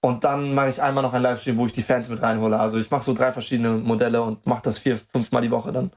Und 0.01 0.23
dann 0.23 0.55
mache 0.55 0.69
ich 0.69 0.81
einmal 0.81 1.03
noch 1.03 1.13
ein 1.13 1.21
Livestream, 1.21 1.57
wo 1.57 1.65
ich 1.65 1.73
die 1.73 1.83
Fans 1.83 2.07
mit 2.09 2.21
reinhole. 2.21 2.57
Also 2.57 2.79
ich 2.79 2.89
mache 2.89 3.03
so 3.03 3.13
drei 3.13 3.33
verschiedene 3.33 3.71
Modelle 3.71 4.21
und 4.21 4.45
mache 4.47 4.63
das 4.63 4.79
vier, 4.79 4.99
fünf 5.11 5.31
Mal 5.31 5.41
die 5.41 5.51
Woche 5.51 5.73
dann. 5.73 5.91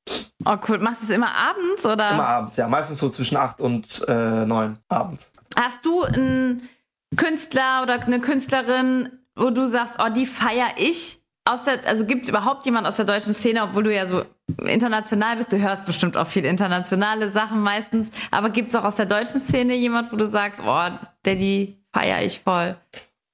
Oh 0.45 0.57
cool. 0.69 0.79
Machst 0.79 1.03
du 1.03 1.07
es 1.07 1.11
immer 1.11 1.33
abends 1.33 1.87
oder? 1.87 2.11
Immer 2.11 2.27
abends, 2.27 2.57
ja. 2.57 2.67
Meistens 2.67 2.99
so 2.99 3.09
zwischen 3.09 3.37
acht 3.37 3.61
und 3.61 4.05
äh, 4.09 4.45
neun 4.45 4.79
abends. 4.89 5.33
Hast 5.57 5.87
du 5.87 6.03
einen 6.03 6.69
Künstler 7.17 7.83
oder 7.85 8.03
eine 8.03 8.21
Künstlerin, 8.21 9.11
wo 9.37 9.51
du 9.51 9.69
sagst, 9.69 9.99
oh, 10.01 10.09
die 10.09 10.27
feiere 10.27 10.71
ich? 10.77 11.23
Aus 11.49 11.63
der, 11.63 11.87
also 11.87 12.05
gibt 12.05 12.25
es 12.25 12.29
überhaupt 12.29 12.65
jemand 12.65 12.89
aus 12.89 12.97
der 12.97 13.05
deutschen 13.05 13.33
Szene, 13.33 13.63
obwohl 13.63 13.85
du 13.85 13.95
ja 13.95 14.05
so 14.07 14.25
international 14.67 15.37
bist, 15.37 15.53
du 15.53 15.59
hörst 15.59 15.87
bestimmt 15.87 16.17
auch 16.17 16.27
viel 16.27 16.45
internationale 16.45 17.31
Sachen 17.31 17.61
meistens, 17.61 18.11
aber 18.33 18.51
gibt 18.51 18.71
es 18.71 18.75
auch 18.75 18.85
aus 18.85 18.97
der 18.97 19.07
deutschen 19.07 19.41
Szene 19.41 19.75
jemand, 19.77 20.13
wo 20.13 20.17
du 20.17 20.29
sagst, 20.29 20.61
oh, 20.67 20.89
Daddy 21.23 21.79
feiere 21.93 22.23
ich 22.23 22.41
voll? 22.41 22.77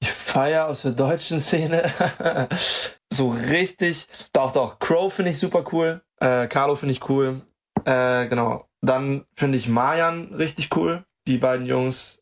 Ich 0.00 0.10
feiere 0.10 0.66
aus 0.66 0.82
der 0.82 0.92
deutschen 0.92 1.40
Szene 1.40 1.90
so 3.12 3.30
richtig. 3.30 4.08
Doch, 4.32 4.52
doch, 4.52 4.78
Crow 4.78 5.12
finde 5.12 5.30
ich 5.30 5.38
super 5.38 5.64
cool. 5.72 6.02
Äh, 6.20 6.48
Carlo 6.48 6.74
finde 6.76 6.92
ich 6.92 7.08
cool. 7.08 7.40
Äh, 7.84 8.26
genau. 8.26 8.66
Dann 8.80 9.24
finde 9.36 9.58
ich 9.58 9.68
Mayan 9.68 10.34
richtig 10.34 10.76
cool. 10.76 11.04
Die 11.28 11.38
beiden 11.38 11.66
Jungs. 11.66 12.18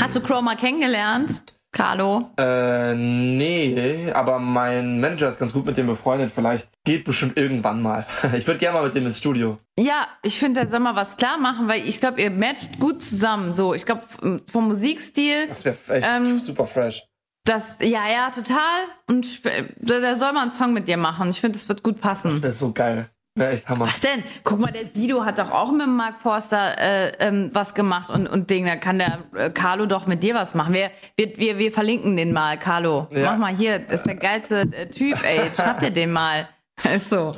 Hast 0.00 0.14
du 0.14 0.20
Crow 0.20 0.40
mal 0.40 0.56
kennengelernt? 0.56 1.42
Carlo? 1.72 2.30
Äh, 2.38 2.94
nee, 2.94 4.10
aber 4.12 4.38
mein 4.38 5.00
Manager 5.00 5.28
ist 5.28 5.38
ganz 5.38 5.52
gut 5.52 5.66
mit 5.66 5.76
dem 5.76 5.86
befreundet. 5.86 6.30
Vielleicht 6.34 6.68
geht 6.84 7.04
bestimmt 7.04 7.36
irgendwann 7.36 7.82
mal. 7.82 8.06
Ich 8.38 8.46
würde 8.46 8.58
gerne 8.58 8.78
mal 8.78 8.84
mit 8.84 8.94
dem 8.94 9.06
ins 9.06 9.18
Studio. 9.18 9.56
Ja, 9.78 10.06
ich 10.22 10.38
finde, 10.38 10.62
da 10.62 10.66
soll 10.66 10.80
mal 10.80 10.96
was 10.96 11.16
klar 11.16 11.38
machen, 11.38 11.68
weil 11.68 11.86
ich 11.86 12.00
glaube, 12.00 12.20
ihr 12.20 12.30
matcht 12.30 12.78
gut 12.78 13.02
zusammen. 13.02 13.54
So, 13.54 13.74
ich 13.74 13.84
glaube, 13.84 14.02
vom 14.50 14.68
Musikstil. 14.68 15.46
Das 15.48 15.64
wäre 15.64 15.76
echt 15.90 16.08
ähm, 16.08 16.40
super 16.40 16.66
fresh. 16.66 17.04
Das, 17.44 17.76
ja, 17.80 18.08
ja, 18.08 18.30
total. 18.30 18.84
Und 19.08 19.42
da 19.78 20.16
soll 20.16 20.32
man 20.32 20.42
einen 20.44 20.52
Song 20.52 20.72
mit 20.72 20.86
dir 20.88 20.96
machen. 20.98 21.30
Ich 21.30 21.40
finde, 21.40 21.58
das 21.58 21.68
wird 21.68 21.82
gut 21.82 22.00
passen. 22.00 22.28
Das 22.28 22.42
wäre 22.42 22.52
so 22.52 22.72
geil. 22.72 23.10
Ja, 23.38 23.50
echt 23.50 23.68
Hammer. 23.68 23.86
Was 23.86 24.00
denn? 24.00 24.22
Guck 24.44 24.60
mal, 24.60 24.72
der 24.72 24.86
Sido 24.92 25.24
hat 25.24 25.38
doch 25.38 25.50
auch 25.50 25.70
mit 25.72 25.86
Mark 25.86 26.18
Forster 26.20 26.78
äh, 26.78 27.12
ähm, 27.18 27.50
was 27.52 27.74
gemacht 27.74 28.10
und, 28.10 28.26
und 28.26 28.50
Ding, 28.50 28.66
da 28.66 28.76
kann 28.76 28.98
der 28.98 29.18
äh, 29.34 29.50
Carlo 29.50 29.86
doch 29.86 30.06
mit 30.06 30.22
dir 30.22 30.34
was 30.34 30.54
machen. 30.54 30.74
Wir, 30.74 30.90
wir, 31.16 31.36
wir, 31.36 31.58
wir 31.58 31.72
verlinken 31.72 32.16
den 32.16 32.32
mal, 32.32 32.58
Carlo. 32.58 33.08
Ja. 33.10 33.30
Mach 33.30 33.38
mal 33.38 33.54
hier, 33.54 33.78
das 33.78 34.00
ist 34.00 34.06
der 34.06 34.14
geilste 34.16 34.60
äh, 34.72 34.88
Typ, 34.88 35.18
ey. 35.24 35.40
Schnapp 35.54 35.80
dir 35.80 35.90
den 35.90 36.12
mal. 36.12 36.48
Ist 36.94 37.10
so. 37.10 37.32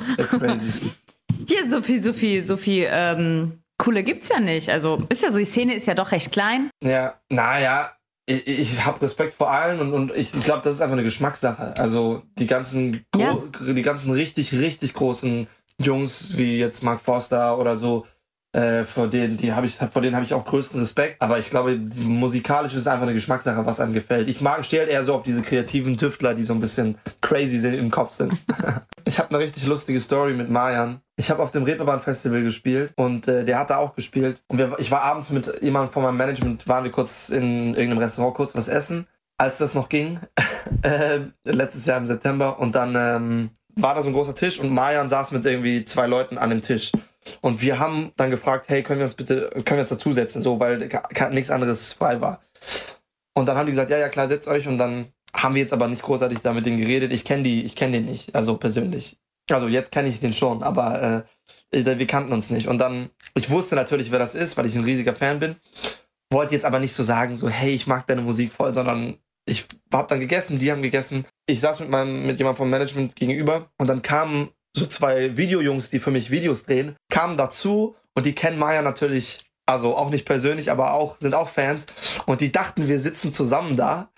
Hier, 1.47 1.71
so 1.71 1.81
viel, 1.81 2.03
so 2.03 2.13
viel, 2.13 2.45
so 2.45 2.57
viel 2.57 2.87
ähm, 2.91 3.61
Coole 3.79 4.03
gibt's 4.03 4.29
ja 4.29 4.39
nicht. 4.39 4.69
Also 4.69 4.99
ist 5.09 5.23
ja 5.23 5.31
so, 5.31 5.39
die 5.39 5.45
Szene 5.45 5.73
ist 5.73 5.87
ja 5.87 5.95
doch 5.95 6.11
recht 6.11 6.31
klein. 6.31 6.69
Ja, 6.83 7.15
naja, 7.29 7.93
ich, 8.27 8.47
ich 8.47 8.85
habe 8.85 9.01
Respekt 9.01 9.33
vor 9.33 9.51
allen 9.51 9.79
und, 9.79 9.93
und 9.93 10.11
ich, 10.15 10.33
ich 10.33 10.43
glaube, 10.43 10.61
das 10.63 10.75
ist 10.75 10.81
einfach 10.81 10.93
eine 10.93 11.03
Geschmackssache. 11.03 11.73
Also 11.77 12.21
die 12.37 12.47
ganzen, 12.47 13.05
ja. 13.15 13.37
die 13.59 13.81
ganzen 13.81 14.11
richtig, 14.11 14.53
richtig 14.53 14.93
großen 14.93 15.47
Jungs 15.83 16.37
wie 16.37 16.57
jetzt 16.57 16.83
Mark 16.83 17.01
Forster 17.01 17.57
oder 17.57 17.77
so, 17.77 18.05
äh, 18.53 18.83
vor 18.83 19.07
denen, 19.07 19.37
die 19.37 19.53
habe 19.53 19.65
ich, 19.65 19.75
vor 19.75 20.01
denen 20.01 20.15
habe 20.15 20.25
ich 20.25 20.33
auch 20.33 20.43
größten 20.43 20.79
Respekt. 20.79 21.21
Aber 21.21 21.39
ich 21.39 21.49
glaube, 21.49 21.79
musikalisch 21.95 22.73
ist 22.73 22.87
einfach 22.87 23.03
eine 23.03 23.13
Geschmackssache, 23.13 23.65
was 23.65 23.79
einem 23.79 23.93
gefällt. 23.93 24.27
Ich 24.27 24.41
mag, 24.41 24.65
stehe 24.65 24.81
halt 24.81 24.91
eher 24.91 25.03
so 25.03 25.15
auf 25.15 25.23
diese 25.23 25.41
kreativen 25.41 25.97
Tüftler, 25.97 26.33
die 26.33 26.43
so 26.43 26.53
ein 26.53 26.59
bisschen 26.59 26.97
crazy 27.21 27.59
sind, 27.59 27.75
im 27.75 27.89
Kopf 27.89 28.11
sind. 28.11 28.33
ich 29.05 29.19
habe 29.19 29.29
eine 29.29 29.39
richtig 29.39 29.65
lustige 29.67 29.99
Story 30.01 30.33
mit 30.33 30.49
Marian. 30.49 30.99
Ich 31.15 31.31
habe 31.31 31.41
auf 31.41 31.51
dem 31.51 31.63
Reeperbahn 31.63 32.01
Festival 32.01 32.43
gespielt 32.43 32.91
und 32.97 33.27
äh, 33.27 33.45
der 33.45 33.57
hat 33.59 33.69
da 33.69 33.77
auch 33.77 33.95
gespielt. 33.95 34.41
Und 34.47 34.57
wir, 34.57 34.75
ich 34.79 34.91
war 34.91 35.01
abends 35.01 35.29
mit 35.29 35.61
jemandem 35.61 35.93
von 35.93 36.03
meinem 36.03 36.17
Management, 36.17 36.67
waren 36.67 36.83
wir 36.83 36.91
kurz 36.91 37.29
in 37.29 37.67
irgendeinem 37.67 37.99
Restaurant 37.99 38.35
kurz 38.35 38.53
was 38.55 38.67
essen, 38.67 39.07
als 39.37 39.59
das 39.59 39.75
noch 39.75 39.87
ging, 39.87 40.19
äh, 40.81 41.21
letztes 41.45 41.85
Jahr 41.85 41.99
im 41.99 42.05
September. 42.05 42.59
Und 42.59 42.75
dann 42.75 42.95
ähm, 42.97 43.49
war 43.75 43.95
da 43.95 44.01
so 44.01 44.09
ein 44.09 44.13
großer 44.13 44.35
Tisch 44.35 44.59
und 44.59 44.71
Marian 44.73 45.09
saß 45.09 45.31
mit 45.31 45.45
irgendwie 45.45 45.85
zwei 45.85 46.07
Leuten 46.07 46.37
an 46.37 46.49
dem 46.49 46.61
Tisch. 46.61 46.91
Und 47.41 47.61
wir 47.61 47.79
haben 47.79 48.11
dann 48.17 48.31
gefragt, 48.31 48.65
hey, 48.67 48.81
können 48.83 48.99
wir 48.99 49.05
uns 49.05 49.15
bitte, 49.15 49.49
können 49.65 49.77
wir 49.77 49.81
uns 49.81 49.89
dazusetzen, 49.89 50.41
so, 50.41 50.59
weil 50.59 50.89
nichts 51.31 51.51
anderes 51.51 51.93
frei 51.93 52.19
war. 52.19 52.41
Und 53.33 53.47
dann 53.47 53.57
haben 53.57 53.65
die 53.65 53.71
gesagt, 53.71 53.91
ja, 53.91 53.97
ja, 53.97 54.09
klar, 54.09 54.27
setzt 54.27 54.47
euch. 54.47 54.67
Und 54.67 54.77
dann 54.77 55.07
haben 55.33 55.55
wir 55.55 55.61
jetzt 55.61 55.73
aber 55.73 55.87
nicht 55.87 56.01
großartig 56.01 56.39
da 56.39 56.53
mit 56.53 56.65
denen 56.65 56.77
geredet. 56.77 57.13
Ich 57.13 57.23
kenne 57.23 57.43
die, 57.43 57.63
ich 57.63 57.75
kenne 57.75 57.93
den 57.93 58.05
nicht, 58.05 58.35
also 58.35 58.57
persönlich. 58.57 59.17
Also 59.49 59.67
jetzt 59.67 59.91
kenne 59.91 60.09
ich 60.09 60.19
den 60.19 60.33
schon, 60.33 60.63
aber 60.63 61.25
äh, 61.71 61.97
wir 61.99 62.07
kannten 62.07 62.33
uns 62.33 62.49
nicht. 62.49 62.67
Und 62.67 62.79
dann, 62.79 63.09
ich 63.33 63.49
wusste 63.49 63.75
natürlich, 63.75 64.11
wer 64.11 64.19
das 64.19 64.35
ist, 64.35 64.57
weil 64.57 64.65
ich 64.65 64.75
ein 64.75 64.83
riesiger 64.83 65.13
Fan 65.13 65.39
bin. 65.39 65.55
Wollte 66.31 66.53
jetzt 66.53 66.65
aber 66.65 66.79
nicht 66.79 66.93
so 66.93 67.03
sagen, 67.03 67.35
so, 67.35 67.49
hey, 67.49 67.71
ich 67.71 67.87
mag 67.87 68.07
deine 68.07 68.21
Musik 68.21 68.51
voll, 68.51 68.73
sondern 68.73 69.17
ich 69.45 69.67
habe 69.91 70.07
dann 70.07 70.19
gegessen, 70.19 70.59
die 70.59 70.71
haben 70.71 70.81
gegessen. 70.81 71.25
Ich 71.45 71.59
saß 71.59 71.79
mit 71.79 71.89
meinem, 71.89 72.25
mit 72.25 72.37
jemandem 72.37 72.57
vom 72.57 72.69
Management 72.69 73.15
gegenüber 73.15 73.69
und 73.77 73.87
dann 73.87 74.01
kamen 74.01 74.49
so 74.75 74.85
zwei 74.85 75.35
Videojungs, 75.37 75.89
die 75.89 75.99
für 75.99 76.11
mich 76.11 76.31
Videos 76.31 76.63
drehen, 76.63 76.95
kamen 77.09 77.37
dazu 77.37 77.95
und 78.15 78.25
die 78.25 78.35
kennen 78.35 78.59
Maya 78.59 78.81
natürlich, 78.81 79.45
also 79.65 79.95
auch 79.95 80.09
nicht 80.09 80.25
persönlich, 80.25 80.71
aber 80.71 80.93
auch, 80.93 81.17
sind 81.17 81.33
auch 81.33 81.49
Fans 81.49 81.87
und 82.25 82.41
die 82.41 82.51
dachten, 82.51 82.87
wir 82.87 82.99
sitzen 82.99 83.33
zusammen 83.33 83.75
da 83.75 84.09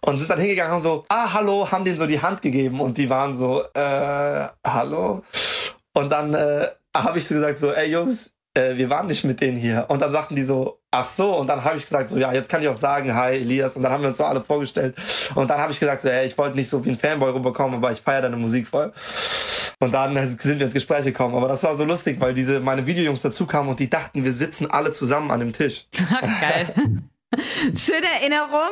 und 0.00 0.18
sind 0.18 0.30
dann 0.30 0.38
hingegangen 0.38 0.74
und 0.74 0.82
so, 0.82 1.04
ah, 1.08 1.32
hallo, 1.32 1.70
haben 1.70 1.84
denen 1.84 1.98
so 1.98 2.06
die 2.06 2.22
Hand 2.22 2.42
gegeben 2.42 2.80
und 2.80 2.98
die 2.98 3.10
waren 3.10 3.34
so, 3.34 3.64
äh, 3.74 4.48
hallo? 4.64 5.22
Und 5.94 6.10
dann 6.10 6.34
äh, 6.34 6.68
habe 6.96 7.18
ich 7.18 7.26
so 7.26 7.34
gesagt 7.34 7.58
so, 7.58 7.72
ey 7.72 7.90
Jungs, 7.90 8.35
äh, 8.56 8.76
wir 8.76 8.90
waren 8.90 9.06
nicht 9.06 9.24
mit 9.24 9.40
denen 9.40 9.56
hier. 9.56 9.86
Und 9.88 10.00
dann 10.00 10.12
sagten 10.12 10.34
die 10.34 10.42
so, 10.42 10.80
ach 10.90 11.06
so. 11.06 11.36
Und 11.36 11.46
dann 11.48 11.62
habe 11.64 11.76
ich 11.76 11.84
gesagt, 11.84 12.08
so, 12.08 12.18
ja, 12.18 12.32
jetzt 12.32 12.48
kann 12.48 12.62
ich 12.62 12.68
auch 12.68 12.76
sagen, 12.76 13.14
hi 13.14 13.36
Elias. 13.36 13.76
Und 13.76 13.82
dann 13.82 13.92
haben 13.92 14.02
wir 14.02 14.08
uns 14.08 14.18
so 14.18 14.24
alle 14.24 14.42
vorgestellt. 14.42 14.96
Und 15.34 15.50
dann 15.50 15.58
habe 15.58 15.72
ich 15.72 15.80
gesagt, 15.80 16.02
so, 16.02 16.08
ey, 16.08 16.26
ich 16.26 16.36
wollte 16.38 16.56
nicht 16.56 16.68
so 16.68 16.84
wie 16.84 16.90
ein 16.90 16.98
Fanboy 16.98 17.30
rüberkommen, 17.30 17.76
aber 17.76 17.92
ich 17.92 18.00
feiere 18.00 18.22
deine 18.22 18.36
Musik 18.36 18.68
voll. 18.68 18.92
Und 19.78 19.92
dann 19.92 20.16
sind 20.26 20.58
wir 20.58 20.66
ins 20.66 20.74
Gespräch 20.74 21.04
gekommen. 21.04 21.34
Aber 21.34 21.48
das 21.48 21.62
war 21.62 21.76
so 21.76 21.84
lustig, 21.84 22.20
weil 22.20 22.32
diese 22.32 22.60
meine 22.60 22.86
Videojungs 22.86 23.22
dazu 23.22 23.46
kamen 23.46 23.68
und 23.68 23.78
die 23.78 23.90
dachten, 23.90 24.24
wir 24.24 24.32
sitzen 24.32 24.70
alle 24.70 24.92
zusammen 24.92 25.30
an 25.30 25.40
dem 25.40 25.52
Tisch. 25.52 25.86
Geil. 26.40 27.02
Schöne 27.76 28.06
Erinnerung. 28.20 28.70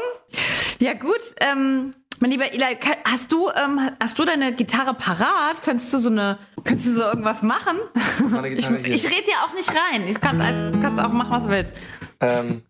Ja, 0.80 0.94
gut. 0.94 1.20
Ähm, 1.40 1.94
mein 2.20 2.30
lieber 2.30 2.52
Eli, 2.52 2.78
hast 3.04 3.32
du, 3.32 3.50
ähm, 3.50 3.90
hast 4.00 4.18
du 4.18 4.24
deine 4.24 4.54
Gitarre 4.54 4.94
parat? 4.94 5.62
Könntest 5.62 5.92
du 5.92 5.98
so 5.98 6.08
eine, 6.08 6.38
könntest 6.64 6.88
du 6.88 6.96
so 6.96 7.02
irgendwas 7.02 7.42
machen? 7.42 7.76
ich, 8.44 8.68
ich 8.68 9.04
rede 9.04 9.26
dir 9.26 9.38
auch 9.44 9.54
nicht 9.54 9.70
rein. 9.70 10.08
Ich 10.08 10.20
kann's, 10.20 10.72
du 10.72 10.80
kannst 10.80 11.00
auch 11.00 11.12
machen, 11.12 11.30
was 11.30 11.44
du 11.44 11.50
willst. 11.50 11.72
Ähm, 12.20 12.62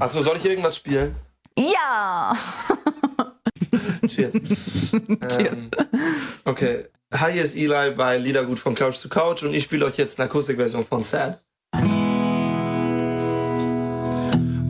achso, 0.00 0.22
soll 0.22 0.36
ich 0.36 0.44
irgendwas 0.44 0.76
spielen? 0.76 1.14
Ja. 1.56 2.36
Cheers. 4.06 4.34
Cheers. 5.28 5.52
Ähm, 5.52 5.70
okay. 6.44 6.86
Hi, 7.14 7.32
hier 7.32 7.44
ist 7.44 7.56
Eli 7.56 7.90
bei 7.90 8.16
Liedergut 8.16 8.58
von 8.58 8.74
Couch 8.74 8.96
zu 8.96 9.08
Couch 9.08 9.42
und 9.42 9.52
ich 9.54 9.64
spiele 9.64 9.84
euch 9.84 9.98
jetzt 9.98 10.18
eine 10.18 10.28
Akustikversion 10.30 10.86
von 10.86 11.02
Sad. 11.02 11.42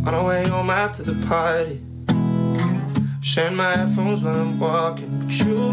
On 0.04 0.12
our 0.12 0.26
way 0.26 0.42
home 0.50 0.68
after 0.68 1.04
the 1.04 1.14
party 1.28 1.80
Sharing 3.22 3.54
my 3.54 3.76
headphones 3.76 4.24
while 4.24 4.34
I'm 4.34 4.58
walking 4.58 5.30
You, 5.30 5.71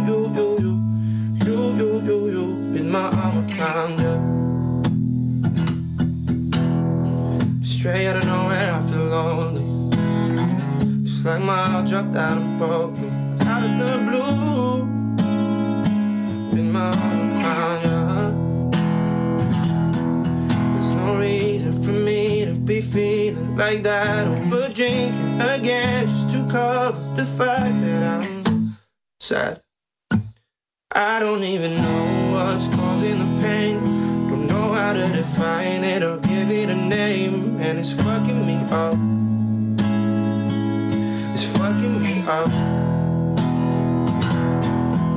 Straight 7.90 8.06
out 8.06 8.18
of 8.18 8.26
nowhere 8.26 8.76
I 8.76 8.82
feel 8.82 9.06
lonely 9.06 9.66
It's 11.04 11.26
like 11.26 11.42
my 11.42 11.68
heart 11.70 11.88
dropped 11.88 12.16
out 12.16 12.38
and 12.38 12.60
broke 12.60 12.96
me 12.96 13.10
Out 13.48 13.64
of 13.64 13.72
the 13.80 13.98
blue 14.06 14.86
With 16.52 16.66
my 16.66 16.92
around 16.92 17.82
you 17.84 18.72
There's 20.74 20.92
no 20.92 21.18
reason 21.18 21.84
for 21.84 21.90
me 21.90 22.46
to 22.46 22.54
be 22.54 22.82
feeling 22.82 23.58
like 23.58 23.82
that 23.82 24.28
over 24.28 24.70
drinking 24.70 25.42
again 25.42 26.08
just 26.10 26.30
to 26.30 26.48
cover 26.48 26.96
the 27.16 27.26
fact 27.26 27.82
that 27.82 28.04
I'm 28.04 28.78
sad. 29.20 29.64
I 30.92 31.20
don't 31.20 31.44
even 31.44 31.76
know 31.78 32.34
what's 32.34 32.68
causing 32.68 33.18
the 33.18 33.42
pain. 33.42 33.89
How 34.90 34.96
to 34.96 35.08
define 35.10 35.84
it 35.84 36.02
or 36.02 36.18
give 36.18 36.50
it 36.50 36.68
a 36.68 36.74
name, 36.74 37.62
and 37.62 37.78
it's 37.78 37.92
fucking 37.92 38.48
me 38.48 38.56
up. 38.72 38.96
It's 41.36 41.44
fucking 41.56 42.02
me 42.02 42.24
up. 42.26 42.50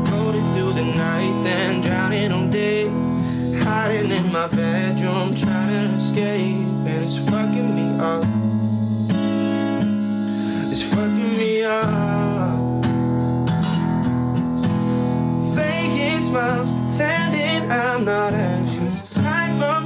Floating 0.07 0.53
through 0.53 0.75
the 0.75 0.85
night, 0.85 1.43
then 1.43 1.81
drowning 1.81 2.33
all 2.33 2.49
day. 2.49 2.87
Hiding 3.65 4.11
in 4.11 4.31
my 4.31 4.47
bedroom, 4.49 5.35
trying 5.35 5.89
to 5.89 5.95
escape, 5.97 6.67
and 6.87 7.05
it's 7.05 7.17
fucking 7.31 7.75
me 7.75 7.99
up. 7.99 8.27
It's 10.71 10.83
fucking 10.83 11.39
me 11.39 11.65
up. 11.65 12.85
Faking 15.57 16.21
smiles, 16.21 16.69
pretending 16.69 17.71
I'm 17.71 18.05
not 18.05 18.35
anxious. 18.35 18.62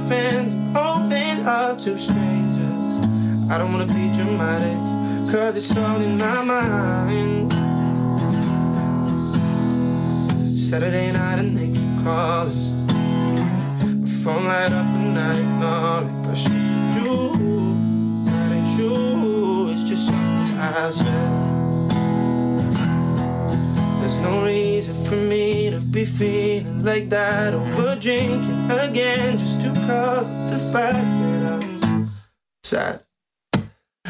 Open 0.09 1.45
up 1.45 1.79
to 1.79 1.97
strangers. 1.97 3.05
I 3.51 3.57
don't 3.57 3.73
wanna 3.73 3.87
be 3.87 4.15
dramatic, 4.15 4.77
cause 5.29 5.57
it's 5.57 5.75
all 5.75 5.99
in 5.99 6.17
my 6.17 6.41
mind. 6.43 7.51
Saturday 10.57 11.11
night 11.11 11.39
and 11.39 11.57
they 11.57 11.67
keep 11.67 12.03
calling 12.05 12.87
My 14.01 14.09
phone 14.23 14.45
light 14.45 14.71
up 14.71 14.85
and 14.95 15.17
I 15.17 15.37
ignore 15.39 16.03
it 16.03 16.09
Cause 16.25 16.43
you, 16.95 18.23
that 18.25 18.51
ain't 18.51 18.79
you 18.79 19.69
It's 19.71 19.83
just 19.83 20.07
something 20.07 20.57
I 20.57 20.89
said 20.89 21.91
There's 24.01 24.19
no 24.19 24.43
reason 24.45 24.95
for 25.05 25.15
me 25.15 25.56
be 25.97 26.05
feeling 26.05 26.83
like 26.83 27.09
that 27.09 27.55
Over 27.55 27.95
drinking 27.95 28.69
again 28.69 29.35
Just 29.35 29.61
to 29.61 29.73
cover 29.87 30.29
the 30.51 30.59
fact 30.71 30.93
that 30.93 31.63
I'm 31.63 32.11
sad. 32.63 33.03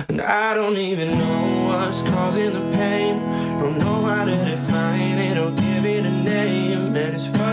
And 0.10 0.22
I 0.22 0.54
don't 0.54 0.76
even 0.76 1.18
know 1.18 1.68
what's 1.68 2.02
causing 2.02 2.52
the 2.52 2.78
pain. 2.78 3.18
Don't 3.60 3.78
know 3.78 4.02
how 4.02 4.26
to 4.26 4.36
define 4.36 5.18
it 5.18 5.38
or 5.38 5.50
give 5.52 5.86
it 5.86 6.06
a 6.06 6.12
name. 6.12 6.96
And 6.96 7.16
it's 7.16 7.26
fucking 7.28 7.47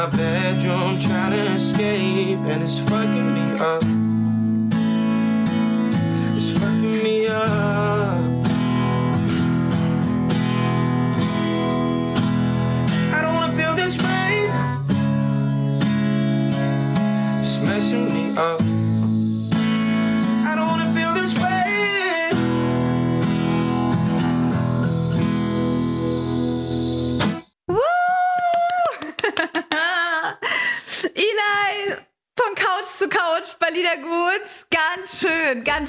my 0.00 0.08
bedroom, 0.16 0.98
trying 0.98 1.32
to 1.32 1.52
escape, 1.56 2.38
and 2.38 2.62
it's 2.62 2.78
fucking 2.88 3.19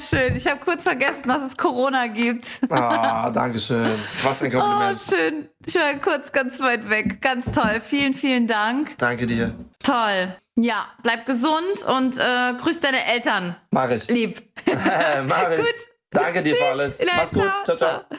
schön, 0.08 0.18
ganz 0.18 0.30
schön. 0.30 0.36
Ich 0.36 0.46
habe 0.46 0.60
kurz 0.60 0.82
vergessen, 0.82 1.22
dass 1.26 1.42
es 1.42 1.56
Corona 1.56 2.06
gibt. 2.06 2.46
Ah, 2.70 3.30
danke 3.30 3.58
schön. 3.58 3.98
Was 4.22 4.42
ein 4.42 4.50
Kompliment. 4.50 4.98
Oh, 5.00 5.14
schön. 5.14 5.48
Ich 5.66 5.74
war 5.74 5.94
kurz 5.94 6.32
ganz 6.32 6.60
weit 6.60 6.88
weg. 6.88 7.20
Ganz 7.20 7.46
toll. 7.50 7.80
Vielen, 7.84 8.14
vielen 8.14 8.46
Dank. 8.46 8.96
Danke 8.98 9.26
dir. 9.26 9.54
Toll. 9.82 10.36
Ja, 10.56 10.86
bleib 11.02 11.24
gesund 11.26 11.82
und 11.86 12.18
äh, 12.18 12.54
grüß 12.60 12.80
deine 12.80 13.04
Eltern. 13.06 13.56
Mach 13.70 13.90
ich. 13.90 14.08
Lieb. 14.08 14.42
Mach 15.26 15.50
ich. 15.50 15.56
Gut. 15.58 15.74
Danke 16.10 16.42
dir 16.42 16.56
für 16.56 16.66
alles. 16.66 17.02
Mach's 17.04 17.30
gut. 17.30 17.42
ciao. 17.64 17.76
ciao. 17.76 17.76
ciao. 17.76 18.18